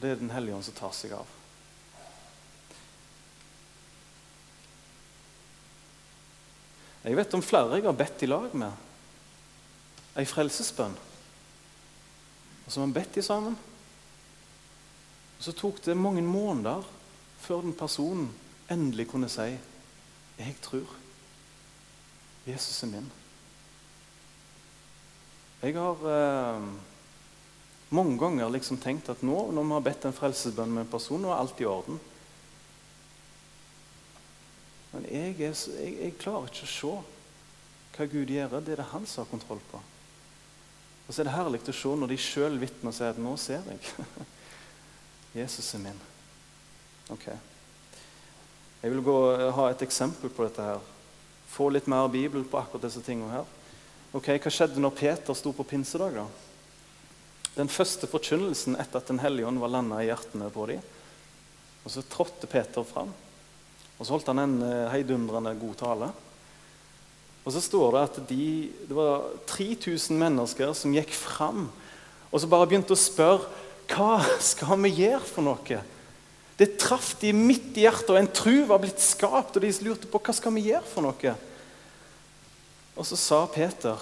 Det 0.00 0.10
er 0.10 0.20
Den 0.20 0.32
hellige 0.34 0.56
ånd 0.56 0.66
som 0.66 0.76
tar 0.76 0.92
seg 0.96 1.14
av. 1.16 1.28
Jeg 7.04 7.16
vet 7.18 7.36
om 7.36 7.44
flere 7.44 7.76
jeg 7.78 7.84
har 7.84 7.96
bedt 7.96 8.24
i 8.24 8.28
lag 8.30 8.54
med. 8.56 8.72
Ei 10.16 10.24
frelsesbønn. 10.28 10.96
Og 12.64 12.72
så 12.72 12.80
har 12.80 12.88
vi 12.88 12.96
bedt 12.96 13.18
de 13.18 13.24
sammen. 13.24 13.56
Så 15.44 15.52
tok 15.52 15.82
det 15.84 15.92
mange 16.00 16.22
måneder 16.24 16.86
før 17.44 17.60
den 17.60 17.74
personen 17.76 18.30
endelig 18.72 19.10
kunne 19.10 19.28
si 19.28 19.58
'Jeg 20.38 20.56
tror. 20.62 20.88
Jesus 22.46 22.82
er 22.82 22.86
min'. 22.86 23.12
Jeg 25.62 25.74
har 25.74 25.96
eh, 26.12 26.62
mange 27.90 28.18
ganger 28.18 28.48
liksom 28.48 28.78
tenkt 28.78 29.08
at 29.08 29.22
nå 29.22 29.50
når 29.50 29.62
vi 29.62 29.72
har 29.72 29.80
bedt 29.80 30.04
en 30.04 30.12
frelsesbønn 30.12 30.72
med 30.72 30.82
en 30.82 30.90
person, 30.90 31.20
nå 31.20 31.28
er 31.28 31.36
alt 31.36 31.60
i 31.60 31.64
orden. 31.64 32.00
Men 34.92 35.04
jeg, 35.10 35.40
er, 35.40 35.68
jeg, 35.80 35.96
jeg, 36.00 36.18
klarer 36.18 36.48
ikke 36.48 36.64
å 36.64 36.72
se 36.72 36.94
hva 37.96 38.06
Gud 38.06 38.30
gjør. 38.30 38.60
Det 38.60 38.72
er 38.72 38.76
det 38.76 38.92
han 38.92 39.06
som 39.06 39.24
har 39.24 39.30
kontroll 39.30 39.60
på. 39.70 39.80
Og 41.06 41.14
så 41.14 41.20
er 41.20 41.24
det 41.24 41.36
herlig 41.36 41.60
å 41.68 41.72
se 41.72 41.88
når 41.88 42.06
de 42.14 42.16
sjøl 42.16 42.58
vitner 42.60 42.88
og 42.88 42.94
sier 42.96 43.12
at 43.12 43.18
'nå 43.18 43.36
ser 43.36 43.60
jeg'. 43.68 44.24
Jesus 45.34 45.74
er 45.74 45.82
min. 45.82 46.00
Ok. 47.10 47.26
Jeg 48.82 48.92
vil 48.92 49.02
gå, 49.02 49.16
ha 49.56 49.68
et 49.70 49.82
eksempel 49.82 50.30
på 50.30 50.46
dette. 50.46 50.62
her. 50.62 50.80
Få 51.50 51.68
litt 51.72 51.88
mer 51.90 52.08
Bibel 52.08 52.44
på 52.44 52.58
akkurat 52.60 52.86
disse 52.86 53.02
tingene 53.02 53.32
her. 53.32 53.46
Ok, 54.14 54.28
Hva 54.38 54.50
skjedde 54.50 54.78
når 54.78 54.94
Peter 54.94 55.34
sto 55.34 55.52
på 55.52 55.66
pinsedag? 55.66 56.14
da? 56.14 56.26
Den 57.56 57.68
første 57.68 58.06
forkynnelsen 58.06 58.76
etter 58.78 58.98
at 58.98 59.08
Den 59.08 59.18
hellige 59.18 59.46
ånd 59.46 59.58
var 59.58 59.68
landa 59.68 60.02
i 60.02 60.06
hjertene 60.06 60.50
på 60.50 60.66
dem. 60.66 60.82
Og 61.84 61.90
Så 61.90 62.02
trådte 62.02 62.46
Peter 62.46 62.84
fram, 62.84 63.12
og 63.98 64.06
så 64.06 64.12
holdt 64.12 64.26
han 64.26 64.38
en 64.38 64.62
eh, 64.62 64.90
heidundrende 64.90 65.54
god 65.60 65.74
tale. 65.74 66.12
Og 67.44 67.52
så 67.52 67.60
står 67.60 67.90
det 67.92 68.02
at 68.02 68.28
de, 68.28 68.72
det 68.88 68.96
var 68.96 69.26
3000 69.46 70.16
mennesker 70.18 70.72
som 70.72 70.94
gikk 70.94 71.12
fram 71.12 71.68
og 72.34 72.40
så 72.42 72.48
bare 72.50 72.66
begynte 72.66 72.96
å 72.96 72.98
spørre 72.98 73.46
hva 73.90 74.22
skal 74.42 74.78
vi 74.84 74.92
gjøre 75.02 75.24
for 75.26 75.46
noe. 75.46 75.80
Det 76.54 76.76
traff 76.78 77.14
de 77.20 77.32
midt 77.34 77.74
i 77.78 77.84
hjertet, 77.84 78.12
og 78.14 78.20
en 78.20 78.30
tru 78.30 78.64
var 78.68 78.80
blitt 78.82 79.02
skapt. 79.02 79.56
Og 79.56 79.64
de 79.64 79.72
lurte 79.86 80.10
på 80.10 80.20
hva 80.22 80.34
skal 80.36 80.54
vi 80.54 80.68
gjøre 80.68 80.86
for 80.86 81.06
noe. 81.06 81.34
Og 82.94 83.08
så 83.08 83.18
sa 83.18 83.40
Peter 83.50 83.98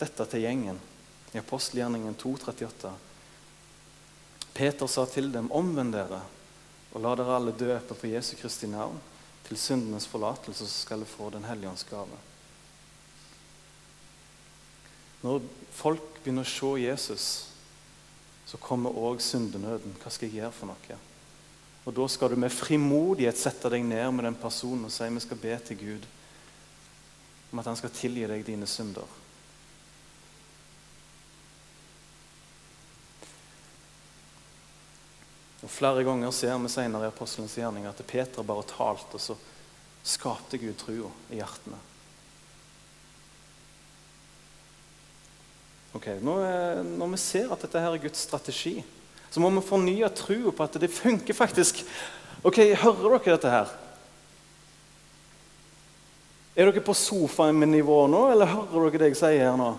dette 0.00 0.26
til 0.32 0.46
gjengen 0.46 0.80
i 1.32 1.40
apostelgjerningen 1.40 2.16
2,38. 2.20 2.92
Peter 4.52 4.88
sa 4.90 5.04
til 5.08 5.30
dem, 5.32 5.50
omvend 5.52 5.94
dere, 5.94 6.20
og 6.92 7.04
la 7.04 7.14
dere 7.16 7.36
alle 7.38 7.54
døpe 7.56 7.96
på 7.96 8.10
Jesu 8.10 8.34
Kristi 8.40 8.68
navn, 8.68 8.98
til 9.46 9.58
syndenes 9.58 10.06
forlatelse, 10.08 10.66
så 10.66 10.84
skal 10.84 11.02
dere 11.02 11.12
få 11.12 11.30
Den 11.32 11.44
hellige 11.48 11.70
ånds 11.70 11.86
gave. 11.88 12.18
Når 15.22 15.40
folk 15.72 16.20
begynner 16.22 16.44
å 16.44 16.52
se 16.52 16.72
Jesus, 16.82 17.26
så 18.52 18.58
kommer 18.60 18.92
òg 18.92 19.22
syndenøden. 19.24 19.94
Hva 20.02 20.10
skal 20.12 20.28
jeg 20.28 20.42
gjøre 20.42 20.52
for 20.52 20.68
noe? 20.68 20.96
Og 21.88 21.94
Da 21.96 22.04
skal 22.12 22.30
du 22.30 22.36
med 22.36 22.52
frimodighet 22.52 23.38
sette 23.40 23.70
deg 23.72 23.80
ned 23.86 24.10
med 24.12 24.26
den 24.28 24.36
personen 24.36 24.84
og 24.84 24.92
si 24.92 25.08
vi 25.08 25.22
skal 25.24 25.40
be 25.40 25.54
til 25.64 25.78
Gud 25.80 26.04
om 27.52 27.58
at 27.58 27.70
han 27.70 27.78
skal 27.80 27.94
tilgi 27.96 28.26
deg 28.28 28.44
dine 28.44 28.68
synder. 28.68 29.08
Og 35.62 35.70
Flere 35.72 36.04
ganger 36.04 36.30
ser 36.36 36.60
vi 36.60 36.68
senere 36.68 37.08
i 37.08 37.12
apostelens 37.12 37.56
gjerning 37.56 37.88
at 37.88 38.04
Peter 38.04 38.44
bare 38.44 38.68
talte, 38.68 39.16
og 39.16 39.20
så 39.20 39.38
skapte 40.04 40.60
Gud 40.60 40.76
trua 40.76 41.08
i 41.30 41.40
hjertene. 41.40 41.80
Ok, 45.92 46.08
Når 46.24 47.10
vi 47.12 47.20
ser 47.20 47.52
at 47.52 47.62
dette 47.66 47.80
her 47.80 47.92
er 47.92 48.02
Guds 48.02 48.24
strategi, 48.24 48.78
så 49.32 49.40
må 49.40 49.50
vi 49.52 49.64
fornye 49.64 50.08
trua 50.16 50.52
på 50.52 50.64
at 50.64 50.80
det 50.80 50.92
funker 50.92 51.36
faktisk. 51.36 51.82
Ok, 52.44 52.58
Hører 52.82 53.18
dere 53.18 53.36
dette 53.36 53.52
her? 53.52 53.72
Er 56.52 56.68
dere 56.68 56.84
på 56.84 56.92
sofaen 56.96 57.56
med 57.56 57.70
nivå 57.72 58.02
nå, 58.12 58.26
eller 58.32 58.50
hører 58.50 58.90
dere 58.90 59.00
det 59.06 59.12
jeg 59.14 59.20
sier 59.22 59.46
her 59.46 59.56
nå? 59.56 59.70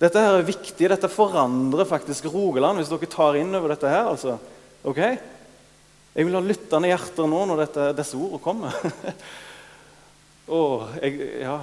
Dette 0.00 0.22
her 0.22 0.38
er 0.38 0.46
viktig. 0.46 0.88
Dette 0.88 1.10
forandrer 1.12 1.88
faktisk 1.88 2.28
Rogaland, 2.30 2.78
hvis 2.80 2.90
dere 2.92 3.10
tar 3.10 3.38
inn 3.40 3.50
over 3.54 3.74
dette 3.74 3.90
her. 3.90 4.06
altså. 4.12 4.38
Ok? 4.86 5.00
Jeg 5.00 6.26
vil 6.26 6.34
ha 6.38 6.42
lyttende 6.42 6.90
hjerter 6.90 7.28
nå 7.30 7.42
når 7.50 7.64
dette, 7.64 7.88
disse 7.98 8.18
ordene 8.18 8.42
kommer. 8.42 8.78
Åh, 10.60 10.94
jeg, 11.02 11.18
ja. 11.42 11.58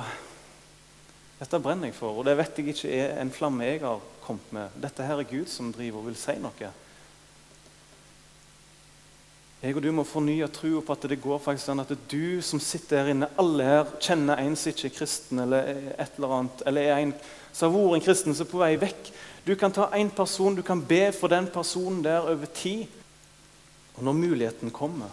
Dette 1.38 1.60
brenner 1.62 1.92
jeg 1.92 1.98
for, 2.00 2.18
og 2.18 2.26
det 2.26 2.34
vet 2.40 2.58
jeg 2.58 2.74
ikke 2.74 2.92
er 2.98 3.20
en 3.22 3.32
flamme 3.34 3.66
jeg 3.68 3.84
har 3.84 4.02
kommet 4.26 4.54
med. 4.56 4.78
Dette 4.82 5.06
her 5.06 5.22
er 5.22 5.30
Gud 5.30 5.50
som 5.52 5.70
driver 5.74 6.02
og 6.02 6.10
vil 6.10 6.18
si 6.18 6.34
noe. 6.42 6.72
Jeg 9.58 9.74
og 9.74 9.82
du 9.82 9.90
må 9.94 10.04
fornye 10.06 10.46
troa 10.54 10.84
på 10.86 10.94
at 10.94 11.06
det 11.10 11.18
går 11.22 11.40
faktisk 11.42 11.70
sånn 11.70 11.82
at 11.82 11.94
du 12.10 12.42
som 12.46 12.62
sitter 12.62 13.02
her 13.02 13.12
inne, 13.14 13.30
alle 13.42 13.66
her 13.66 13.94
kjenner 14.02 14.38
en 14.42 14.58
som 14.58 14.70
ikke 14.70 14.86
er 14.90 14.96
kristen, 15.00 15.42
eller 15.42 15.72
et 15.98 16.20
eller 16.20 16.36
annet, 16.36 16.62
eller 16.70 16.90
er 16.90 17.02
en 17.02 17.14
som 17.52 17.72
har 17.72 17.74
vært 17.74 17.98
en 17.98 18.06
kristen 18.06 18.38
som 18.38 18.46
er 18.46 18.52
på 18.52 18.62
vei 18.62 18.74
vekk. 18.82 19.10
Du 19.48 19.56
kan 19.58 19.74
ta 19.74 19.88
én 19.98 20.12
person, 20.14 20.58
du 20.58 20.62
kan 20.66 20.82
be 20.86 21.08
for 21.16 21.34
den 21.34 21.50
personen 21.50 22.04
der 22.06 22.30
over 22.30 22.50
tid. 22.54 22.86
Og 23.98 24.04
når 24.06 24.14
muligheten 24.14 24.70
kommer, 24.70 25.10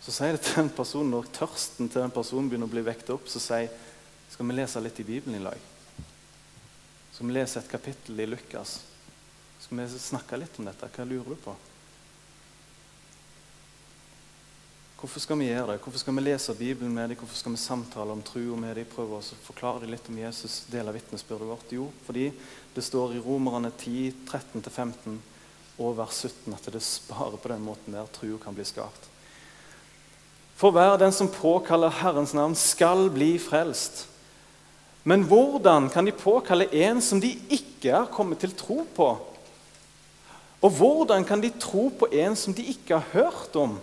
så 0.00 0.14
sier 0.14 0.36
det 0.36 0.40
til 0.46 0.62
den 0.62 0.72
personen, 0.72 1.12
når 1.12 1.28
tørsten 1.36 1.92
til 1.92 2.00
den 2.00 2.14
personen 2.14 2.48
begynner 2.48 2.70
å 2.70 2.72
bli 2.72 2.84
vekket 2.88 3.12
opp, 3.14 3.28
så 3.28 3.42
sier 3.42 3.68
skal 4.32 4.48
vi 4.48 4.56
lese 4.56 4.80
litt 4.80 5.00
i 5.00 5.04
Bibelen 5.04 5.36
i 5.36 5.42
lag. 5.44 5.58
Skal 7.12 7.26
vi 7.28 7.34
lese 7.36 7.60
et 7.60 7.68
kapittel 7.68 8.20
i 8.20 8.26
Lukas? 8.26 8.78
Skal 9.60 9.82
vi 9.82 9.98
snakke 10.00 10.38
litt 10.40 10.56
om 10.58 10.64
dette? 10.66 10.88
Hva 10.88 11.04
lurer 11.04 11.34
du 11.34 11.42
på? 11.44 11.52
Hvorfor 15.02 15.20
skal 15.20 15.36
vi 15.36 15.50
gjøre 15.50 15.74
det? 15.74 15.82
Hvorfor 15.82 16.00
skal 16.00 16.14
vi 16.16 16.22
lese 16.24 16.54
Bibelen 16.54 16.94
med 16.94 17.10
dem? 17.10 17.18
Hvorfor 17.20 17.36
skal 17.36 17.52
vi 17.52 17.60
samtale 17.60 18.14
om 18.14 18.22
troa 18.24 18.56
med 18.56 18.76
dem? 18.78 18.86
Prøve 18.88 19.18
å 19.18 19.38
forklare 19.44 19.82
dem 19.82 19.92
litt 19.92 20.08
om 20.08 20.20
Jesus, 20.22 20.60
dele 20.70 20.94
vitnesbyrdet 20.94 21.48
vårt? 21.48 21.74
Jo, 21.74 21.88
fordi 22.06 22.28
det 22.72 22.84
står 22.86 23.16
i 23.16 23.22
Romerne 23.24 23.72
10, 23.74 24.14
13-15 24.30 25.18
og 25.82 25.98
vers 25.98 26.22
17 26.22 26.54
at 26.54 26.70
det 26.72 26.84
sparer 26.86 27.36
på 27.42 27.50
den 27.52 27.66
måten 27.66 27.98
der 27.98 28.08
troa 28.14 28.38
kan 28.40 28.56
bli 28.56 28.64
skapt. 28.64 29.10
For 30.56 30.70
hver 30.70 30.94
den 31.02 31.12
som 31.12 31.28
påkaller 31.34 31.92
Herrens 32.00 32.32
navn, 32.38 32.54
skal 32.54 33.10
bli 33.10 33.34
frelst. 33.42 34.06
Men 35.02 35.24
hvordan 35.26 35.88
kan 35.90 36.06
de 36.06 36.14
påkalle 36.14 36.68
en 36.84 37.00
som 37.02 37.20
de 37.20 37.32
ikke 37.50 37.90
har 37.90 38.10
kommet 38.12 38.38
til 38.42 38.54
tro 38.54 38.82
på? 38.94 39.08
Og 40.62 40.70
hvordan 40.78 41.24
kan 41.26 41.42
de 41.42 41.50
tro 41.58 41.88
på 41.98 42.06
en 42.12 42.36
som 42.38 42.54
de 42.54 42.62
ikke 42.70 43.00
har 43.00 43.08
hørt 43.12 43.56
om? 43.58 43.80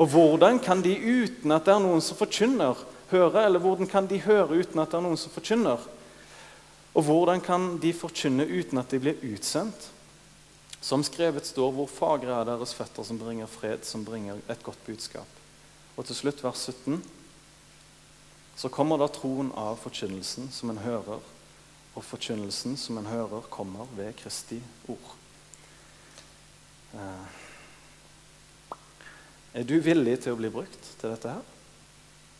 Og 0.00 0.06
hvordan 0.08 0.58
kan 0.58 0.80
de 0.80 0.94
uten 0.96 1.52
at 1.52 1.66
det 1.66 1.74
er 1.74 1.82
noen 1.84 2.00
som 2.00 2.16
forkynner, 2.16 2.78
høre? 3.10 3.44
Eller 3.44 3.60
hvordan 3.60 3.88
kan 3.90 4.08
de 4.08 4.22
høre 4.24 4.62
uten 4.62 4.80
at 4.80 4.88
det 4.88 4.96
er 4.96 5.04
noen 5.04 5.20
som 5.20 5.34
forkynner? 5.34 5.82
Og 6.96 7.04
hvordan 7.04 7.42
kan 7.44 7.74
de 7.82 7.92
forkynne 7.92 8.46
uten 8.48 8.80
at 8.80 8.90
de 8.90 9.02
blir 9.02 9.20
utsendt? 9.34 9.90
Som 10.80 11.04
skrevet 11.04 11.44
står, 11.44 11.74
hvor 11.76 11.90
fagre 11.92 12.38
er 12.40 12.48
deres 12.48 12.72
føtter 12.72 13.04
som 13.04 13.20
bringer 13.20 13.50
fred, 13.50 13.84
som 13.84 14.04
bringer 14.04 14.40
et 14.48 14.62
godt 14.64 14.80
budskap. 14.86 15.28
Og 16.00 16.08
til 16.08 16.16
slutt, 16.16 16.40
vers 16.40 16.70
17. 16.72 17.02
Så 18.60 18.68
kommer 18.68 18.98
da 19.00 19.06
troen 19.08 19.48
av 19.56 19.78
forkynnelsen 19.80 20.50
som 20.52 20.68
en 20.68 20.78
hører, 20.84 21.22
og 21.96 22.04
forkynnelsen 22.04 22.74
som 22.76 22.98
en 23.00 23.06
hører, 23.08 23.46
kommer 23.48 23.88
ved 23.96 24.12
Kristi 24.18 24.58
ord. 24.84 25.14
Eh. 26.92 27.38
Er 29.56 29.64
du 29.64 29.78
villig 29.80 30.18
til 30.20 30.36
å 30.36 30.40
bli 30.42 30.50
brukt 30.52 30.90
til 31.00 31.08
dette 31.08 31.32
her? 31.38 31.46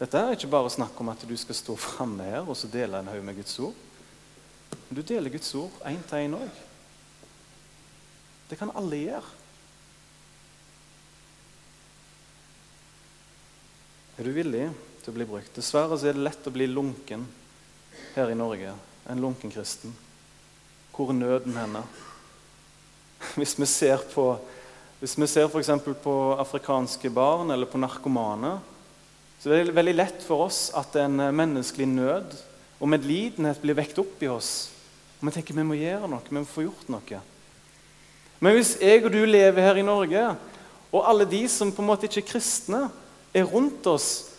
Dette 0.02 0.20
er 0.20 0.36
ikke 0.36 0.50
bare 0.52 0.74
snakk 0.74 1.00
om 1.00 1.08
at 1.14 1.24
du 1.24 1.32
skal 1.40 1.56
stå 1.56 1.78
framme 1.80 2.28
her 2.28 2.44
og 2.44 2.58
så 2.60 2.68
dele 2.68 3.00
en 3.00 3.08
haug 3.14 3.24
med 3.24 3.40
Guds 3.40 3.56
ord. 3.64 3.80
Men 4.90 5.00
du 5.00 5.02
deler 5.14 5.32
Guds 5.32 5.54
ord 5.56 5.80
én 5.88 6.04
til 6.04 6.26
én 6.26 6.36
òg. 6.36 6.60
Det 8.52 8.60
kan 8.60 8.76
alle 8.76 9.00
gjøre. 9.06 9.34
Er 14.20 14.28
du 14.28 14.34
villig 14.36 14.68
til 15.02 15.12
å 15.12 15.16
bli 15.16 15.26
brukt? 15.28 15.52
Dessverre 15.56 15.98
så 15.98 16.10
er 16.10 16.16
det 16.16 16.26
lett 16.26 16.46
å 16.46 16.52
bli 16.54 16.68
lunken 16.70 17.26
her 18.14 18.30
i 18.30 18.38
Norge. 18.38 18.74
En 19.10 19.22
lunken 19.22 19.52
kristen. 19.52 19.94
Hvor 20.94 21.12
er 21.12 21.20
nøden 21.20 21.56
henne? 21.62 21.84
Hvis 23.36 23.56
vi 23.58 23.68
ser 23.68 24.02
på 24.14 24.32
hvis 25.00 25.14
vi 25.16 25.24
ser 25.32 25.46
f.eks. 25.48 25.70
på 26.04 26.14
afrikanske 26.36 27.08
barn 27.08 27.48
eller 27.54 27.64
på 27.64 27.78
narkomane, 27.80 28.58
så 29.40 29.48
er 29.48 29.64
det 29.64 29.72
veldig 29.72 29.94
lett 29.96 30.26
for 30.26 30.44
oss 30.44 30.66
at 30.76 30.98
en 31.00 31.16
menneskelig 31.32 31.86
nød 31.88 32.34
og 32.76 32.90
medlidenhet 32.92 33.62
blir 33.62 33.78
vekt 33.78 33.96
opp 34.02 34.20
i 34.20 34.28
oss. 34.28 34.68
Og 35.16 35.30
vi 35.30 35.32
tenker 35.32 35.56
vi 35.56 35.64
må 35.64 35.78
gjøre 35.78 36.08
noe, 36.08 36.20
vi 36.28 36.36
må 36.36 36.44
få 36.44 36.66
gjort 36.66 36.92
noe. 36.92 37.20
Men 38.44 38.56
hvis 38.58 38.74
jeg 38.76 39.00
og 39.00 39.14
du 39.16 39.22
lever 39.24 39.64
her 39.64 39.80
i 39.80 39.86
Norge, 39.88 40.26
og 40.92 41.08
alle 41.08 41.24
de 41.32 41.46
som 41.48 41.72
på 41.72 41.80
en 41.80 41.88
måte 41.88 42.08
ikke 42.08 42.20
er 42.20 42.30
kristne, 42.34 42.82
er 43.32 43.48
rundt 43.48 43.88
oss 43.88 44.29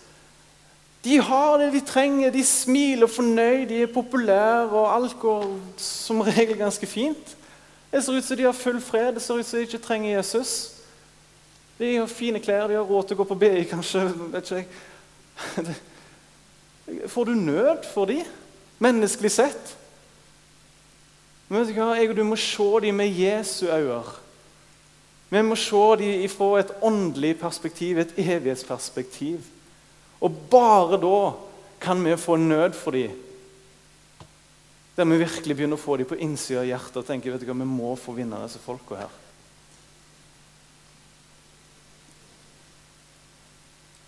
De 1.04 1.18
har 1.22 1.58
det 1.58 1.72
de 1.74 1.82
trenger, 1.86 2.30
de 2.30 2.44
smiler 2.46 3.08
fornøyd, 3.08 3.66
de 3.70 3.82
er 3.82 3.94
populære, 3.94 4.70
og 4.70 4.96
alt 4.96 5.16
går 5.20 5.48
som 5.78 6.22
regel 6.22 6.58
ganske 6.58 6.86
fint. 6.86 7.38
Det 7.92 8.04
ser 8.04 8.18
ut 8.18 8.24
som 8.24 8.38
de 8.38 8.44
har 8.44 8.56
full 8.56 8.82
fred, 8.82 9.14
det 9.14 9.22
ser 9.22 9.40
ut 9.40 9.46
som 9.46 9.58
de 9.58 9.66
ikke 9.66 9.82
trenger 9.82 10.16
Jesus. 10.16 10.72
De 11.80 11.96
har 11.96 12.06
fine 12.06 12.40
klær, 12.40 12.68
de 12.68 12.78
har 12.78 12.86
råd 12.86 13.08
til 13.08 13.18
å 13.18 13.24
gå 13.24 13.26
på 13.32 13.40
BI, 13.42 13.64
kanskje. 13.70 14.06
vet 14.32 14.52
ikke 14.52 14.62
jeg. 14.62 15.76
Får 17.10 17.26
du 17.26 17.32
nød 17.36 17.88
for 17.94 18.06
dem, 18.06 18.26
menneskelig 18.80 19.32
sett? 19.32 19.78
Men 21.50 21.60
vet 21.60 21.72
du 21.72 21.80
hva? 21.80 21.96
Jeg 21.98 22.12
og 22.12 22.20
du 22.20 22.24
må 22.24 22.38
se 22.40 22.68
dem 22.86 22.96
med 23.02 23.18
Jesu 23.18 23.66
øyne. 23.68 24.04
Vi 25.32 25.42
må 25.42 25.56
se 25.56 25.82
dem 26.00 26.30
fra 26.30 26.60
et 26.60 26.72
åndelig 26.82 27.34
perspektiv, 27.40 27.98
et 27.98 28.14
evighetsperspektiv. 28.18 29.40
Og 30.22 30.40
bare 30.52 31.00
da 31.02 31.20
kan 31.82 32.02
vi 32.06 32.16
få 32.20 32.38
nød 32.38 32.78
for 32.78 32.98
dem 32.98 33.18
der 34.96 35.08
vi 35.08 35.22
virkelig 35.22 35.56
begynner 35.56 35.80
å 35.80 35.82
få 35.82 35.96
dem 35.98 36.06
på 36.10 36.18
innsida 36.20 36.62
av 36.62 36.68
hjertet 36.68 36.98
og 37.00 37.06
tenker 37.08 37.32
vet 37.34 37.42
du 37.42 37.48
hva, 37.48 37.56
vi 37.58 37.66
må 37.66 37.94
få 37.98 38.14
vinne 38.14 38.42
disse 38.44 38.60
folka 38.62 39.00
her. 39.00 39.14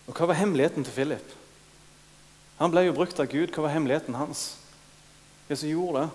Og 0.05 0.11
Hva 0.13 0.27
var 0.29 0.37
hemmeligheten 0.37 0.83
til 0.85 0.93
Philip? 0.93 1.31
Han 2.59 2.69
ble 2.73 2.83
jo 2.85 2.97
brukt 2.97 3.17
av 3.17 3.31
Gud. 3.31 3.49
Hva 3.55 3.63
var 3.65 3.73
hemmeligheten 3.73 4.19
hans? 4.19 4.43
Hva 5.47 5.57
som 5.57 5.71
gjorde 5.71 6.03
det? 6.03 6.11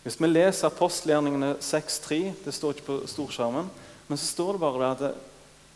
Hvis 0.00 0.16
vi 0.16 0.32
leser 0.32 0.70
apostelgjerningene 0.70 1.52
6.3, 1.60 2.20
det 2.46 2.56
står 2.56 2.74
ikke 2.74 2.88
på 2.88 2.98
storskjermen, 3.12 3.68
men 4.08 4.18
så 4.18 4.30
står 4.32 4.56
det 4.56 4.62
bare 4.64 4.80
der 4.80 4.94
at 4.96 5.24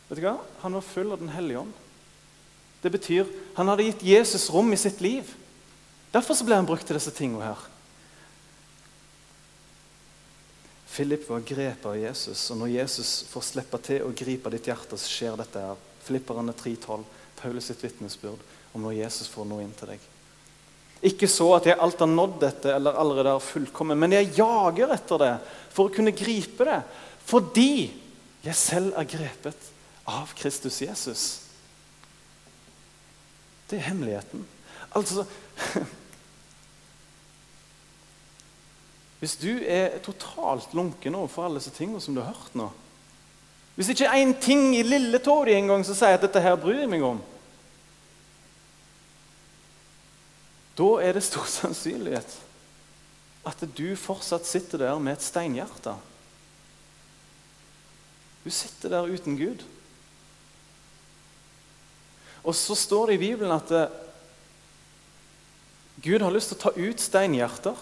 vet 0.08 0.18
du 0.18 0.24
hva? 0.24 0.38
han 0.64 0.74
var 0.80 0.86
full 0.88 1.12
av 1.12 1.20
Den 1.20 1.34
hellige 1.36 1.60
ånd. 1.60 1.83
Det 2.84 2.92
betyr 2.92 3.28
han 3.56 3.70
hadde 3.70 3.86
gitt 3.86 4.02
Jesus 4.04 4.50
rom 4.52 4.68
i 4.74 4.76
sitt 4.76 5.00
liv. 5.00 5.30
Derfor 6.12 6.36
ble 6.44 6.58
han 6.58 6.68
brukt 6.68 6.84
til 6.84 6.98
disse 6.98 7.14
tingene 7.16 7.48
her. 7.48 7.62
Philip 10.94 11.24
var 11.26 11.42
grepet 11.42 11.86
av 11.90 11.96
Jesus, 11.98 12.42
og 12.52 12.60
når 12.60 12.74
Jesus 12.76 13.24
får 13.26 13.46
slippe 13.48 13.80
til 13.82 14.04
å 14.04 14.12
gripe 14.14 14.52
ditt 14.52 14.68
hjerte, 14.68 14.98
så 15.00 15.10
skjer 15.10 15.38
dette 15.40 15.62
her. 15.64 15.80
Filipperne 16.04 16.52
3,12, 16.54 17.06
Paulus 17.40 17.70
sitt 17.70 17.80
vitnesbyrd 17.82 18.42
om 18.76 18.84
når 18.84 19.00
Jesus 19.00 19.30
får 19.32 19.48
noe 19.48 19.64
inn 19.64 19.72
til 19.74 19.90
deg. 19.94 20.04
Ikke 21.08 21.28
så 21.28 21.48
at 21.56 21.66
jeg 21.66 21.80
alt 21.82 22.04
har 22.04 22.10
nådd 22.12 22.36
dette 22.44 22.70
eller 22.76 23.00
allerede 23.00 23.32
er 23.34 23.42
fullkommen, 23.48 23.98
men 23.98 24.14
jeg 24.14 24.36
jager 24.36 24.92
etter 24.94 25.24
det 25.24 25.32
for 25.72 25.88
å 25.88 25.94
kunne 25.96 26.14
gripe 26.16 26.68
det. 26.68 26.78
Fordi 27.26 27.72
jeg 28.44 28.60
selv 28.60 28.94
er 29.00 29.08
grepet 29.08 29.72
av 30.12 30.36
Kristus 30.38 30.78
Jesus. 30.84 31.24
Det 33.70 33.78
er 33.78 33.88
hemmeligheten. 33.88 34.46
Altså 34.94 35.24
Hvis 39.18 39.36
du 39.40 39.58
er 39.66 39.98
totalt 40.04 40.74
lunken 40.74 41.14
overfor 41.14 41.44
alle 41.46 41.60
disse 41.60 41.72
tingene 41.72 42.00
som 42.00 42.14
du 42.14 42.20
har 42.20 42.34
hørt 42.34 42.54
nå 42.58 42.66
Hvis 43.74 43.88
ikke 43.94 44.10
én 44.10 44.34
ting 44.40 44.76
i 44.76 44.82
lille 44.84 45.18
tåa 45.18 45.46
di 45.48 45.54
engang 45.56 45.84
som 45.86 45.96
sier 45.96 46.18
at 46.18 46.22
'dette 46.22 46.42
her 46.42 46.56
bryr 46.60 46.80
jeg 46.82 46.90
meg 46.90 47.02
om' 47.02 47.22
Da 50.78 50.88
er 51.00 51.12
det 51.14 51.22
stor 51.22 51.46
sannsynlighet 51.46 52.36
at 53.46 53.64
du 53.76 53.96
fortsatt 53.96 54.46
sitter 54.48 54.78
der 54.78 54.98
med 54.98 55.12
et 55.12 55.22
steinhjerte. 55.22 55.94
Du 58.44 58.50
sitter 58.50 58.88
der 58.88 59.10
uten 59.12 59.36
Gud. 59.36 59.64
Og 62.44 62.56
så 62.56 62.76
står 62.76 63.08
det 63.08 63.16
i 63.16 63.22
Bibelen 63.24 63.54
at 63.54 63.70
eh, 63.72 64.00
Gud 66.04 66.20
har 66.20 66.34
lyst 66.34 66.52
til 66.52 66.58
å 66.58 66.64
ta 66.66 66.72
ut 66.76 67.00
steinhjerter. 67.00 67.78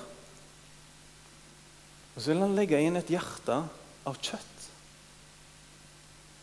Og 2.12 2.18
så 2.20 2.30
vil 2.30 2.42
han 2.44 2.54
legge 2.54 2.78
inn 2.78 2.98
et 3.00 3.10
hjerte 3.10 3.62
av 4.06 4.18
kjøtt. 4.22 4.48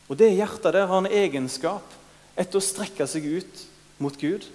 Og 0.09 0.17
det 0.19 0.31
hjertet 0.33 0.73
der 0.73 0.89
har 0.89 1.03
en 1.03 1.11
egenskap 1.11 1.95
etter 2.39 2.59
å 2.59 2.65
strekke 2.65 3.05
seg 3.07 3.27
ut 3.39 3.63
mot 4.01 4.15
Gud. 4.19 4.47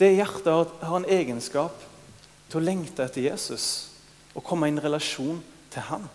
Det 0.00 0.10
hjertet 0.16 0.74
har 0.82 0.96
en 0.96 1.10
egenskap 1.10 1.76
til 2.48 2.58
å 2.58 2.64
lengte 2.64 3.04
etter 3.04 3.28
Jesus 3.28 3.66
og 4.34 4.42
komme 4.46 4.66
i 4.66 4.74
en 4.74 4.82
relasjon 4.82 5.38
til 5.70 5.86
ham. 5.90 6.08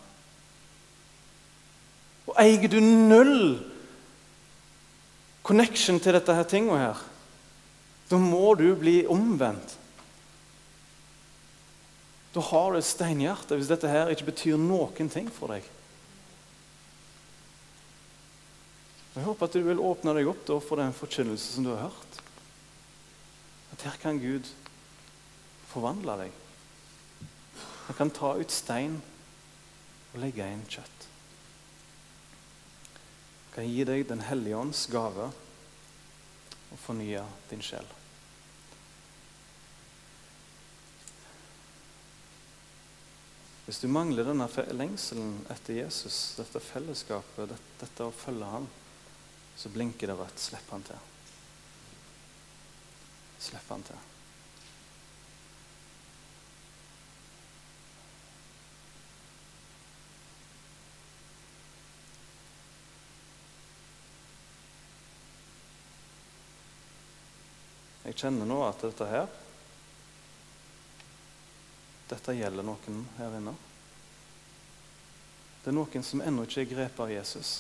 Og 2.28 2.36
eier 2.42 2.68
du 2.70 2.80
null 2.82 3.60
connection 5.50 5.98
til 5.98 6.14
dette 6.14 6.34
her 6.36 6.46
tinget 6.46 6.78
her, 6.78 7.02
da 8.10 8.18
må 8.22 8.54
du 8.58 8.68
bli 8.78 9.02
omvendt. 9.10 9.76
Da 12.36 12.44
har 12.46 12.72
du 12.72 12.78
et 12.78 12.86
steinhjerte 12.86 13.58
hvis 13.58 13.72
dette 13.72 13.90
her 13.90 14.12
ikke 14.14 14.30
betyr 14.30 14.60
noen 14.62 15.10
ting 15.10 15.30
for 15.34 15.50
deg. 15.50 15.66
Jeg 19.16 19.26
håper 19.26 19.50
at 19.50 19.58
du 19.58 19.64
vil 19.66 19.82
åpne 19.82 20.14
deg 20.16 20.30
opp 20.30 20.46
for 20.64 20.78
den 20.80 20.94
forkynnelse 20.96 21.56
som 21.56 21.66
du 21.66 21.74
har 21.74 21.90
hørt. 21.90 22.22
At 23.74 23.88
her 23.90 23.98
kan 24.02 24.22
Gud 24.22 24.46
forvandle 25.74 26.20
deg. 26.22 26.38
Han 27.90 27.98
kan 27.98 28.14
ta 28.14 28.36
ut 28.38 28.54
stein 28.54 29.00
og 30.14 30.22
legge 30.22 30.46
inn 30.46 30.62
kjøtt. 30.70 30.99
Kan 33.54 33.70
gi 33.70 33.86
deg 33.88 34.08
Den 34.08 34.22
hellige 34.28 34.58
ånds 34.58 34.86
gave 34.92 35.32
og 36.70 36.78
fornye 36.78 37.24
din 37.50 37.64
sjel. 37.66 37.88
Hvis 43.70 43.82
du 43.84 43.88
mangler 43.88 44.26
denne 44.26 44.48
lengselen 44.74 45.44
etter 45.54 45.76
Jesus, 45.84 46.16
dette 46.40 46.62
fellesskapet, 46.64 47.54
dette 47.78 48.06
å 48.06 48.14
følge 48.14 48.48
ham, 48.50 48.66
så 49.54 49.70
blinker 49.70 50.10
det 50.10 50.16
rødt. 50.18 50.42
Slipp 50.42 50.72
han 50.74 50.86
til. 50.88 51.10
Slipp 53.50 53.70
han 53.70 53.86
til. 53.86 54.09
Kjenner 68.20 68.50
nå 68.50 68.64
at 68.68 68.84
dette 68.84 69.08
her 69.10 69.30
dette 72.10 72.34
gjelder 72.34 72.66
noen 72.66 73.04
her 73.20 73.36
inne. 73.38 73.54
Det 75.62 75.70
er 75.70 75.76
noen 75.78 76.06
som 76.06 76.24
ennå 76.26 76.46
ikke 76.48 76.64
er 76.64 76.72
grepet 76.72 77.04
av 77.04 77.12
Jesus. 77.14 77.52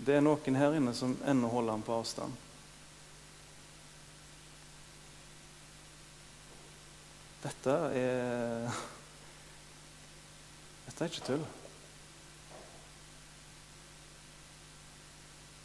Det 0.00 0.16
er 0.16 0.24
noen 0.24 0.56
her 0.56 0.78
inne 0.78 0.94
som 0.96 1.12
ennå 1.28 1.50
holder 1.52 1.76
ham 1.76 1.84
på 1.84 1.98
avstand. 1.98 2.40
Dette 7.44 7.76
er 8.00 8.82
Dette 10.84 11.04
er 11.04 11.10
ikke 11.10 11.26
tull. 11.26 11.46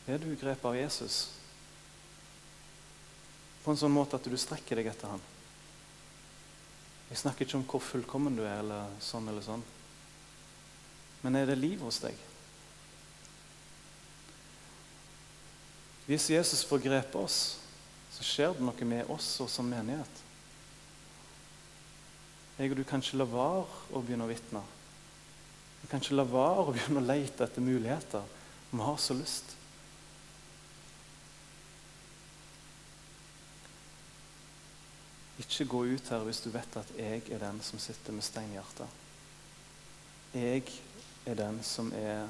Er 0.10 0.20
du 0.20 0.32
grepet 0.34 0.66
av 0.66 0.76
Jesus 0.76 1.39
på 3.64 3.74
en 3.74 3.80
sånn 3.80 3.94
måte 3.94 4.18
at 4.20 4.28
du 4.28 4.38
strekker 4.40 4.80
deg 4.80 4.92
etter 4.92 5.12
ham? 5.12 5.22
Jeg 7.10 7.22
snakker 7.24 7.46
ikke 7.46 7.58
om 7.58 7.68
hvor 7.68 7.82
fullkommen 7.82 8.36
du 8.38 8.44
er, 8.46 8.62
eller 8.62 8.92
sånn 9.02 9.28
eller 9.32 9.46
sånn. 9.46 9.64
Men 11.24 11.36
er 11.36 11.50
det 11.50 11.58
liv 11.60 11.82
hos 11.84 11.98
deg? 12.04 12.16
Hvis 16.10 16.30
Jesus 16.32 16.64
får 16.66 16.82
grepet 16.86 17.18
oss, 17.20 17.60
så 18.14 18.26
skjer 18.26 18.56
det 18.56 18.66
noe 18.66 18.90
med 18.90 19.10
oss 19.14 19.28
og 19.44 19.50
som 19.52 19.68
menighet. 19.70 20.24
Jeg 22.60 22.74
og 22.74 22.80
du 22.80 22.84
kan 22.84 23.02
ikke 23.04 23.22
la 23.22 23.28
være 23.30 23.66
å 23.94 24.02
begynne 24.04 24.26
å 24.26 24.32
vitne. 24.32 24.64
Vi 25.80 25.88
kan 25.88 26.02
ikke 26.02 26.18
la 26.18 26.26
være 26.28 26.66
å 26.66 26.74
begynne 26.74 27.02
å 27.02 27.08
lete 27.08 27.46
etter 27.46 27.64
muligheter. 27.64 28.26
Vi 28.72 28.82
har 28.84 28.98
så 29.00 29.16
lyst. 29.16 29.54
Ikke 35.40 35.66
gå 35.72 35.84
ut 35.94 36.12
her 36.12 36.26
hvis 36.28 36.42
du 36.44 36.50
vet 36.54 36.78
at 36.80 36.92
jeg 36.98 37.24
er 37.32 37.42
den 37.42 37.62
som 37.64 37.80
sitter 37.80 38.16
med 38.16 38.26
steinhjertet. 38.26 38.88
Jeg 40.36 40.64
er 41.26 41.40
den 41.40 41.62
som 41.64 41.94
er 41.96 42.28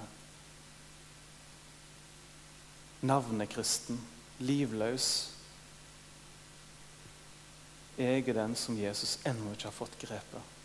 navnekristen, 3.01 3.99
livløs. 4.39 5.10
Jeg 7.97 8.28
er 8.30 8.38
den 8.38 8.55
som 8.55 8.78
Jesus 8.80 9.18
ennå 9.28 9.55
ikke 9.55 9.68
har 9.72 9.76
fått 9.76 9.97
grepet. 9.99 10.55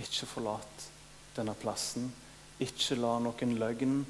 Ikke 0.00 0.26
forlat 0.26 0.88
denne 1.36 1.54
plassen. 1.54 2.08
Ikke 2.62 2.96
la 2.96 3.18
noen 3.22 3.56
løgn 3.60 4.02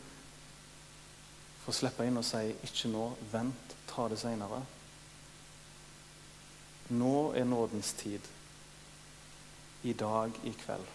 få 1.63 1.75
slippe 1.75 2.07
inn 2.07 2.19
og 2.19 2.25
si 2.27 2.51
'ikke 2.51 2.91
nå', 2.91 3.17
vent, 3.31 3.77
ta 3.87 4.09
det 4.09 4.19
seinere. 4.19 4.63
Nå 6.93 7.33
er 7.33 7.45
nådens 7.45 7.93
tid. 7.93 8.21
I 9.83 9.93
dag, 9.93 10.31
i 10.45 10.53
kveld. 10.53 10.89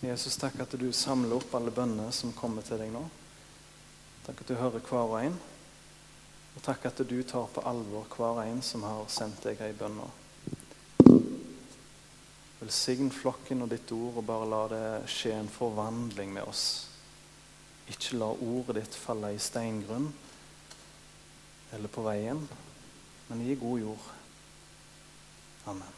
Jesus, 0.00 0.38
takk 0.40 0.56
at 0.62 0.72
du 0.80 0.86
samler 0.94 1.36
opp 1.36 1.52
alle 1.58 1.74
bønner 1.74 2.12
som 2.14 2.32
kommer 2.32 2.64
til 2.64 2.80
deg 2.80 2.94
nå. 2.94 3.02
Takk 4.24 4.40
at 4.40 4.48
du 4.48 4.54
hører 4.56 4.84
hver 4.86 5.04
og 5.04 5.18
en. 5.20 5.36
Og 6.56 6.64
takk 6.64 6.86
at 6.88 7.02
du 7.04 7.16
tar 7.28 7.50
på 7.52 7.64
alvor 7.68 8.06
hver 8.14 8.40
en 8.46 8.62
som 8.64 8.86
har 8.86 9.04
sendt 9.12 9.44
deg 9.44 9.60
ei 9.66 9.74
bønn 9.76 9.98
nå. 9.98 10.08
Velsign 12.62 13.12
flokken 13.14 13.66
og 13.66 13.74
ditt 13.74 13.92
ord, 13.94 14.22
og 14.22 14.26
bare 14.26 14.48
la 14.48 14.62
det 14.72 14.86
skje 15.12 15.34
en 15.36 15.52
forvandling 15.52 16.32
med 16.34 16.48
oss. 16.48 16.64
Ikke 17.92 18.16
la 18.16 18.32
ordet 18.32 18.80
ditt 18.80 18.96
falle 18.96 19.34
i 19.36 19.42
steingrunn 19.42 20.08
eller 21.72 21.92
på 21.92 22.04
veien, 22.06 22.42
men 23.28 23.44
gi 23.44 23.58
god 23.60 23.80
jord. 23.84 24.10
Amen. 25.68 25.97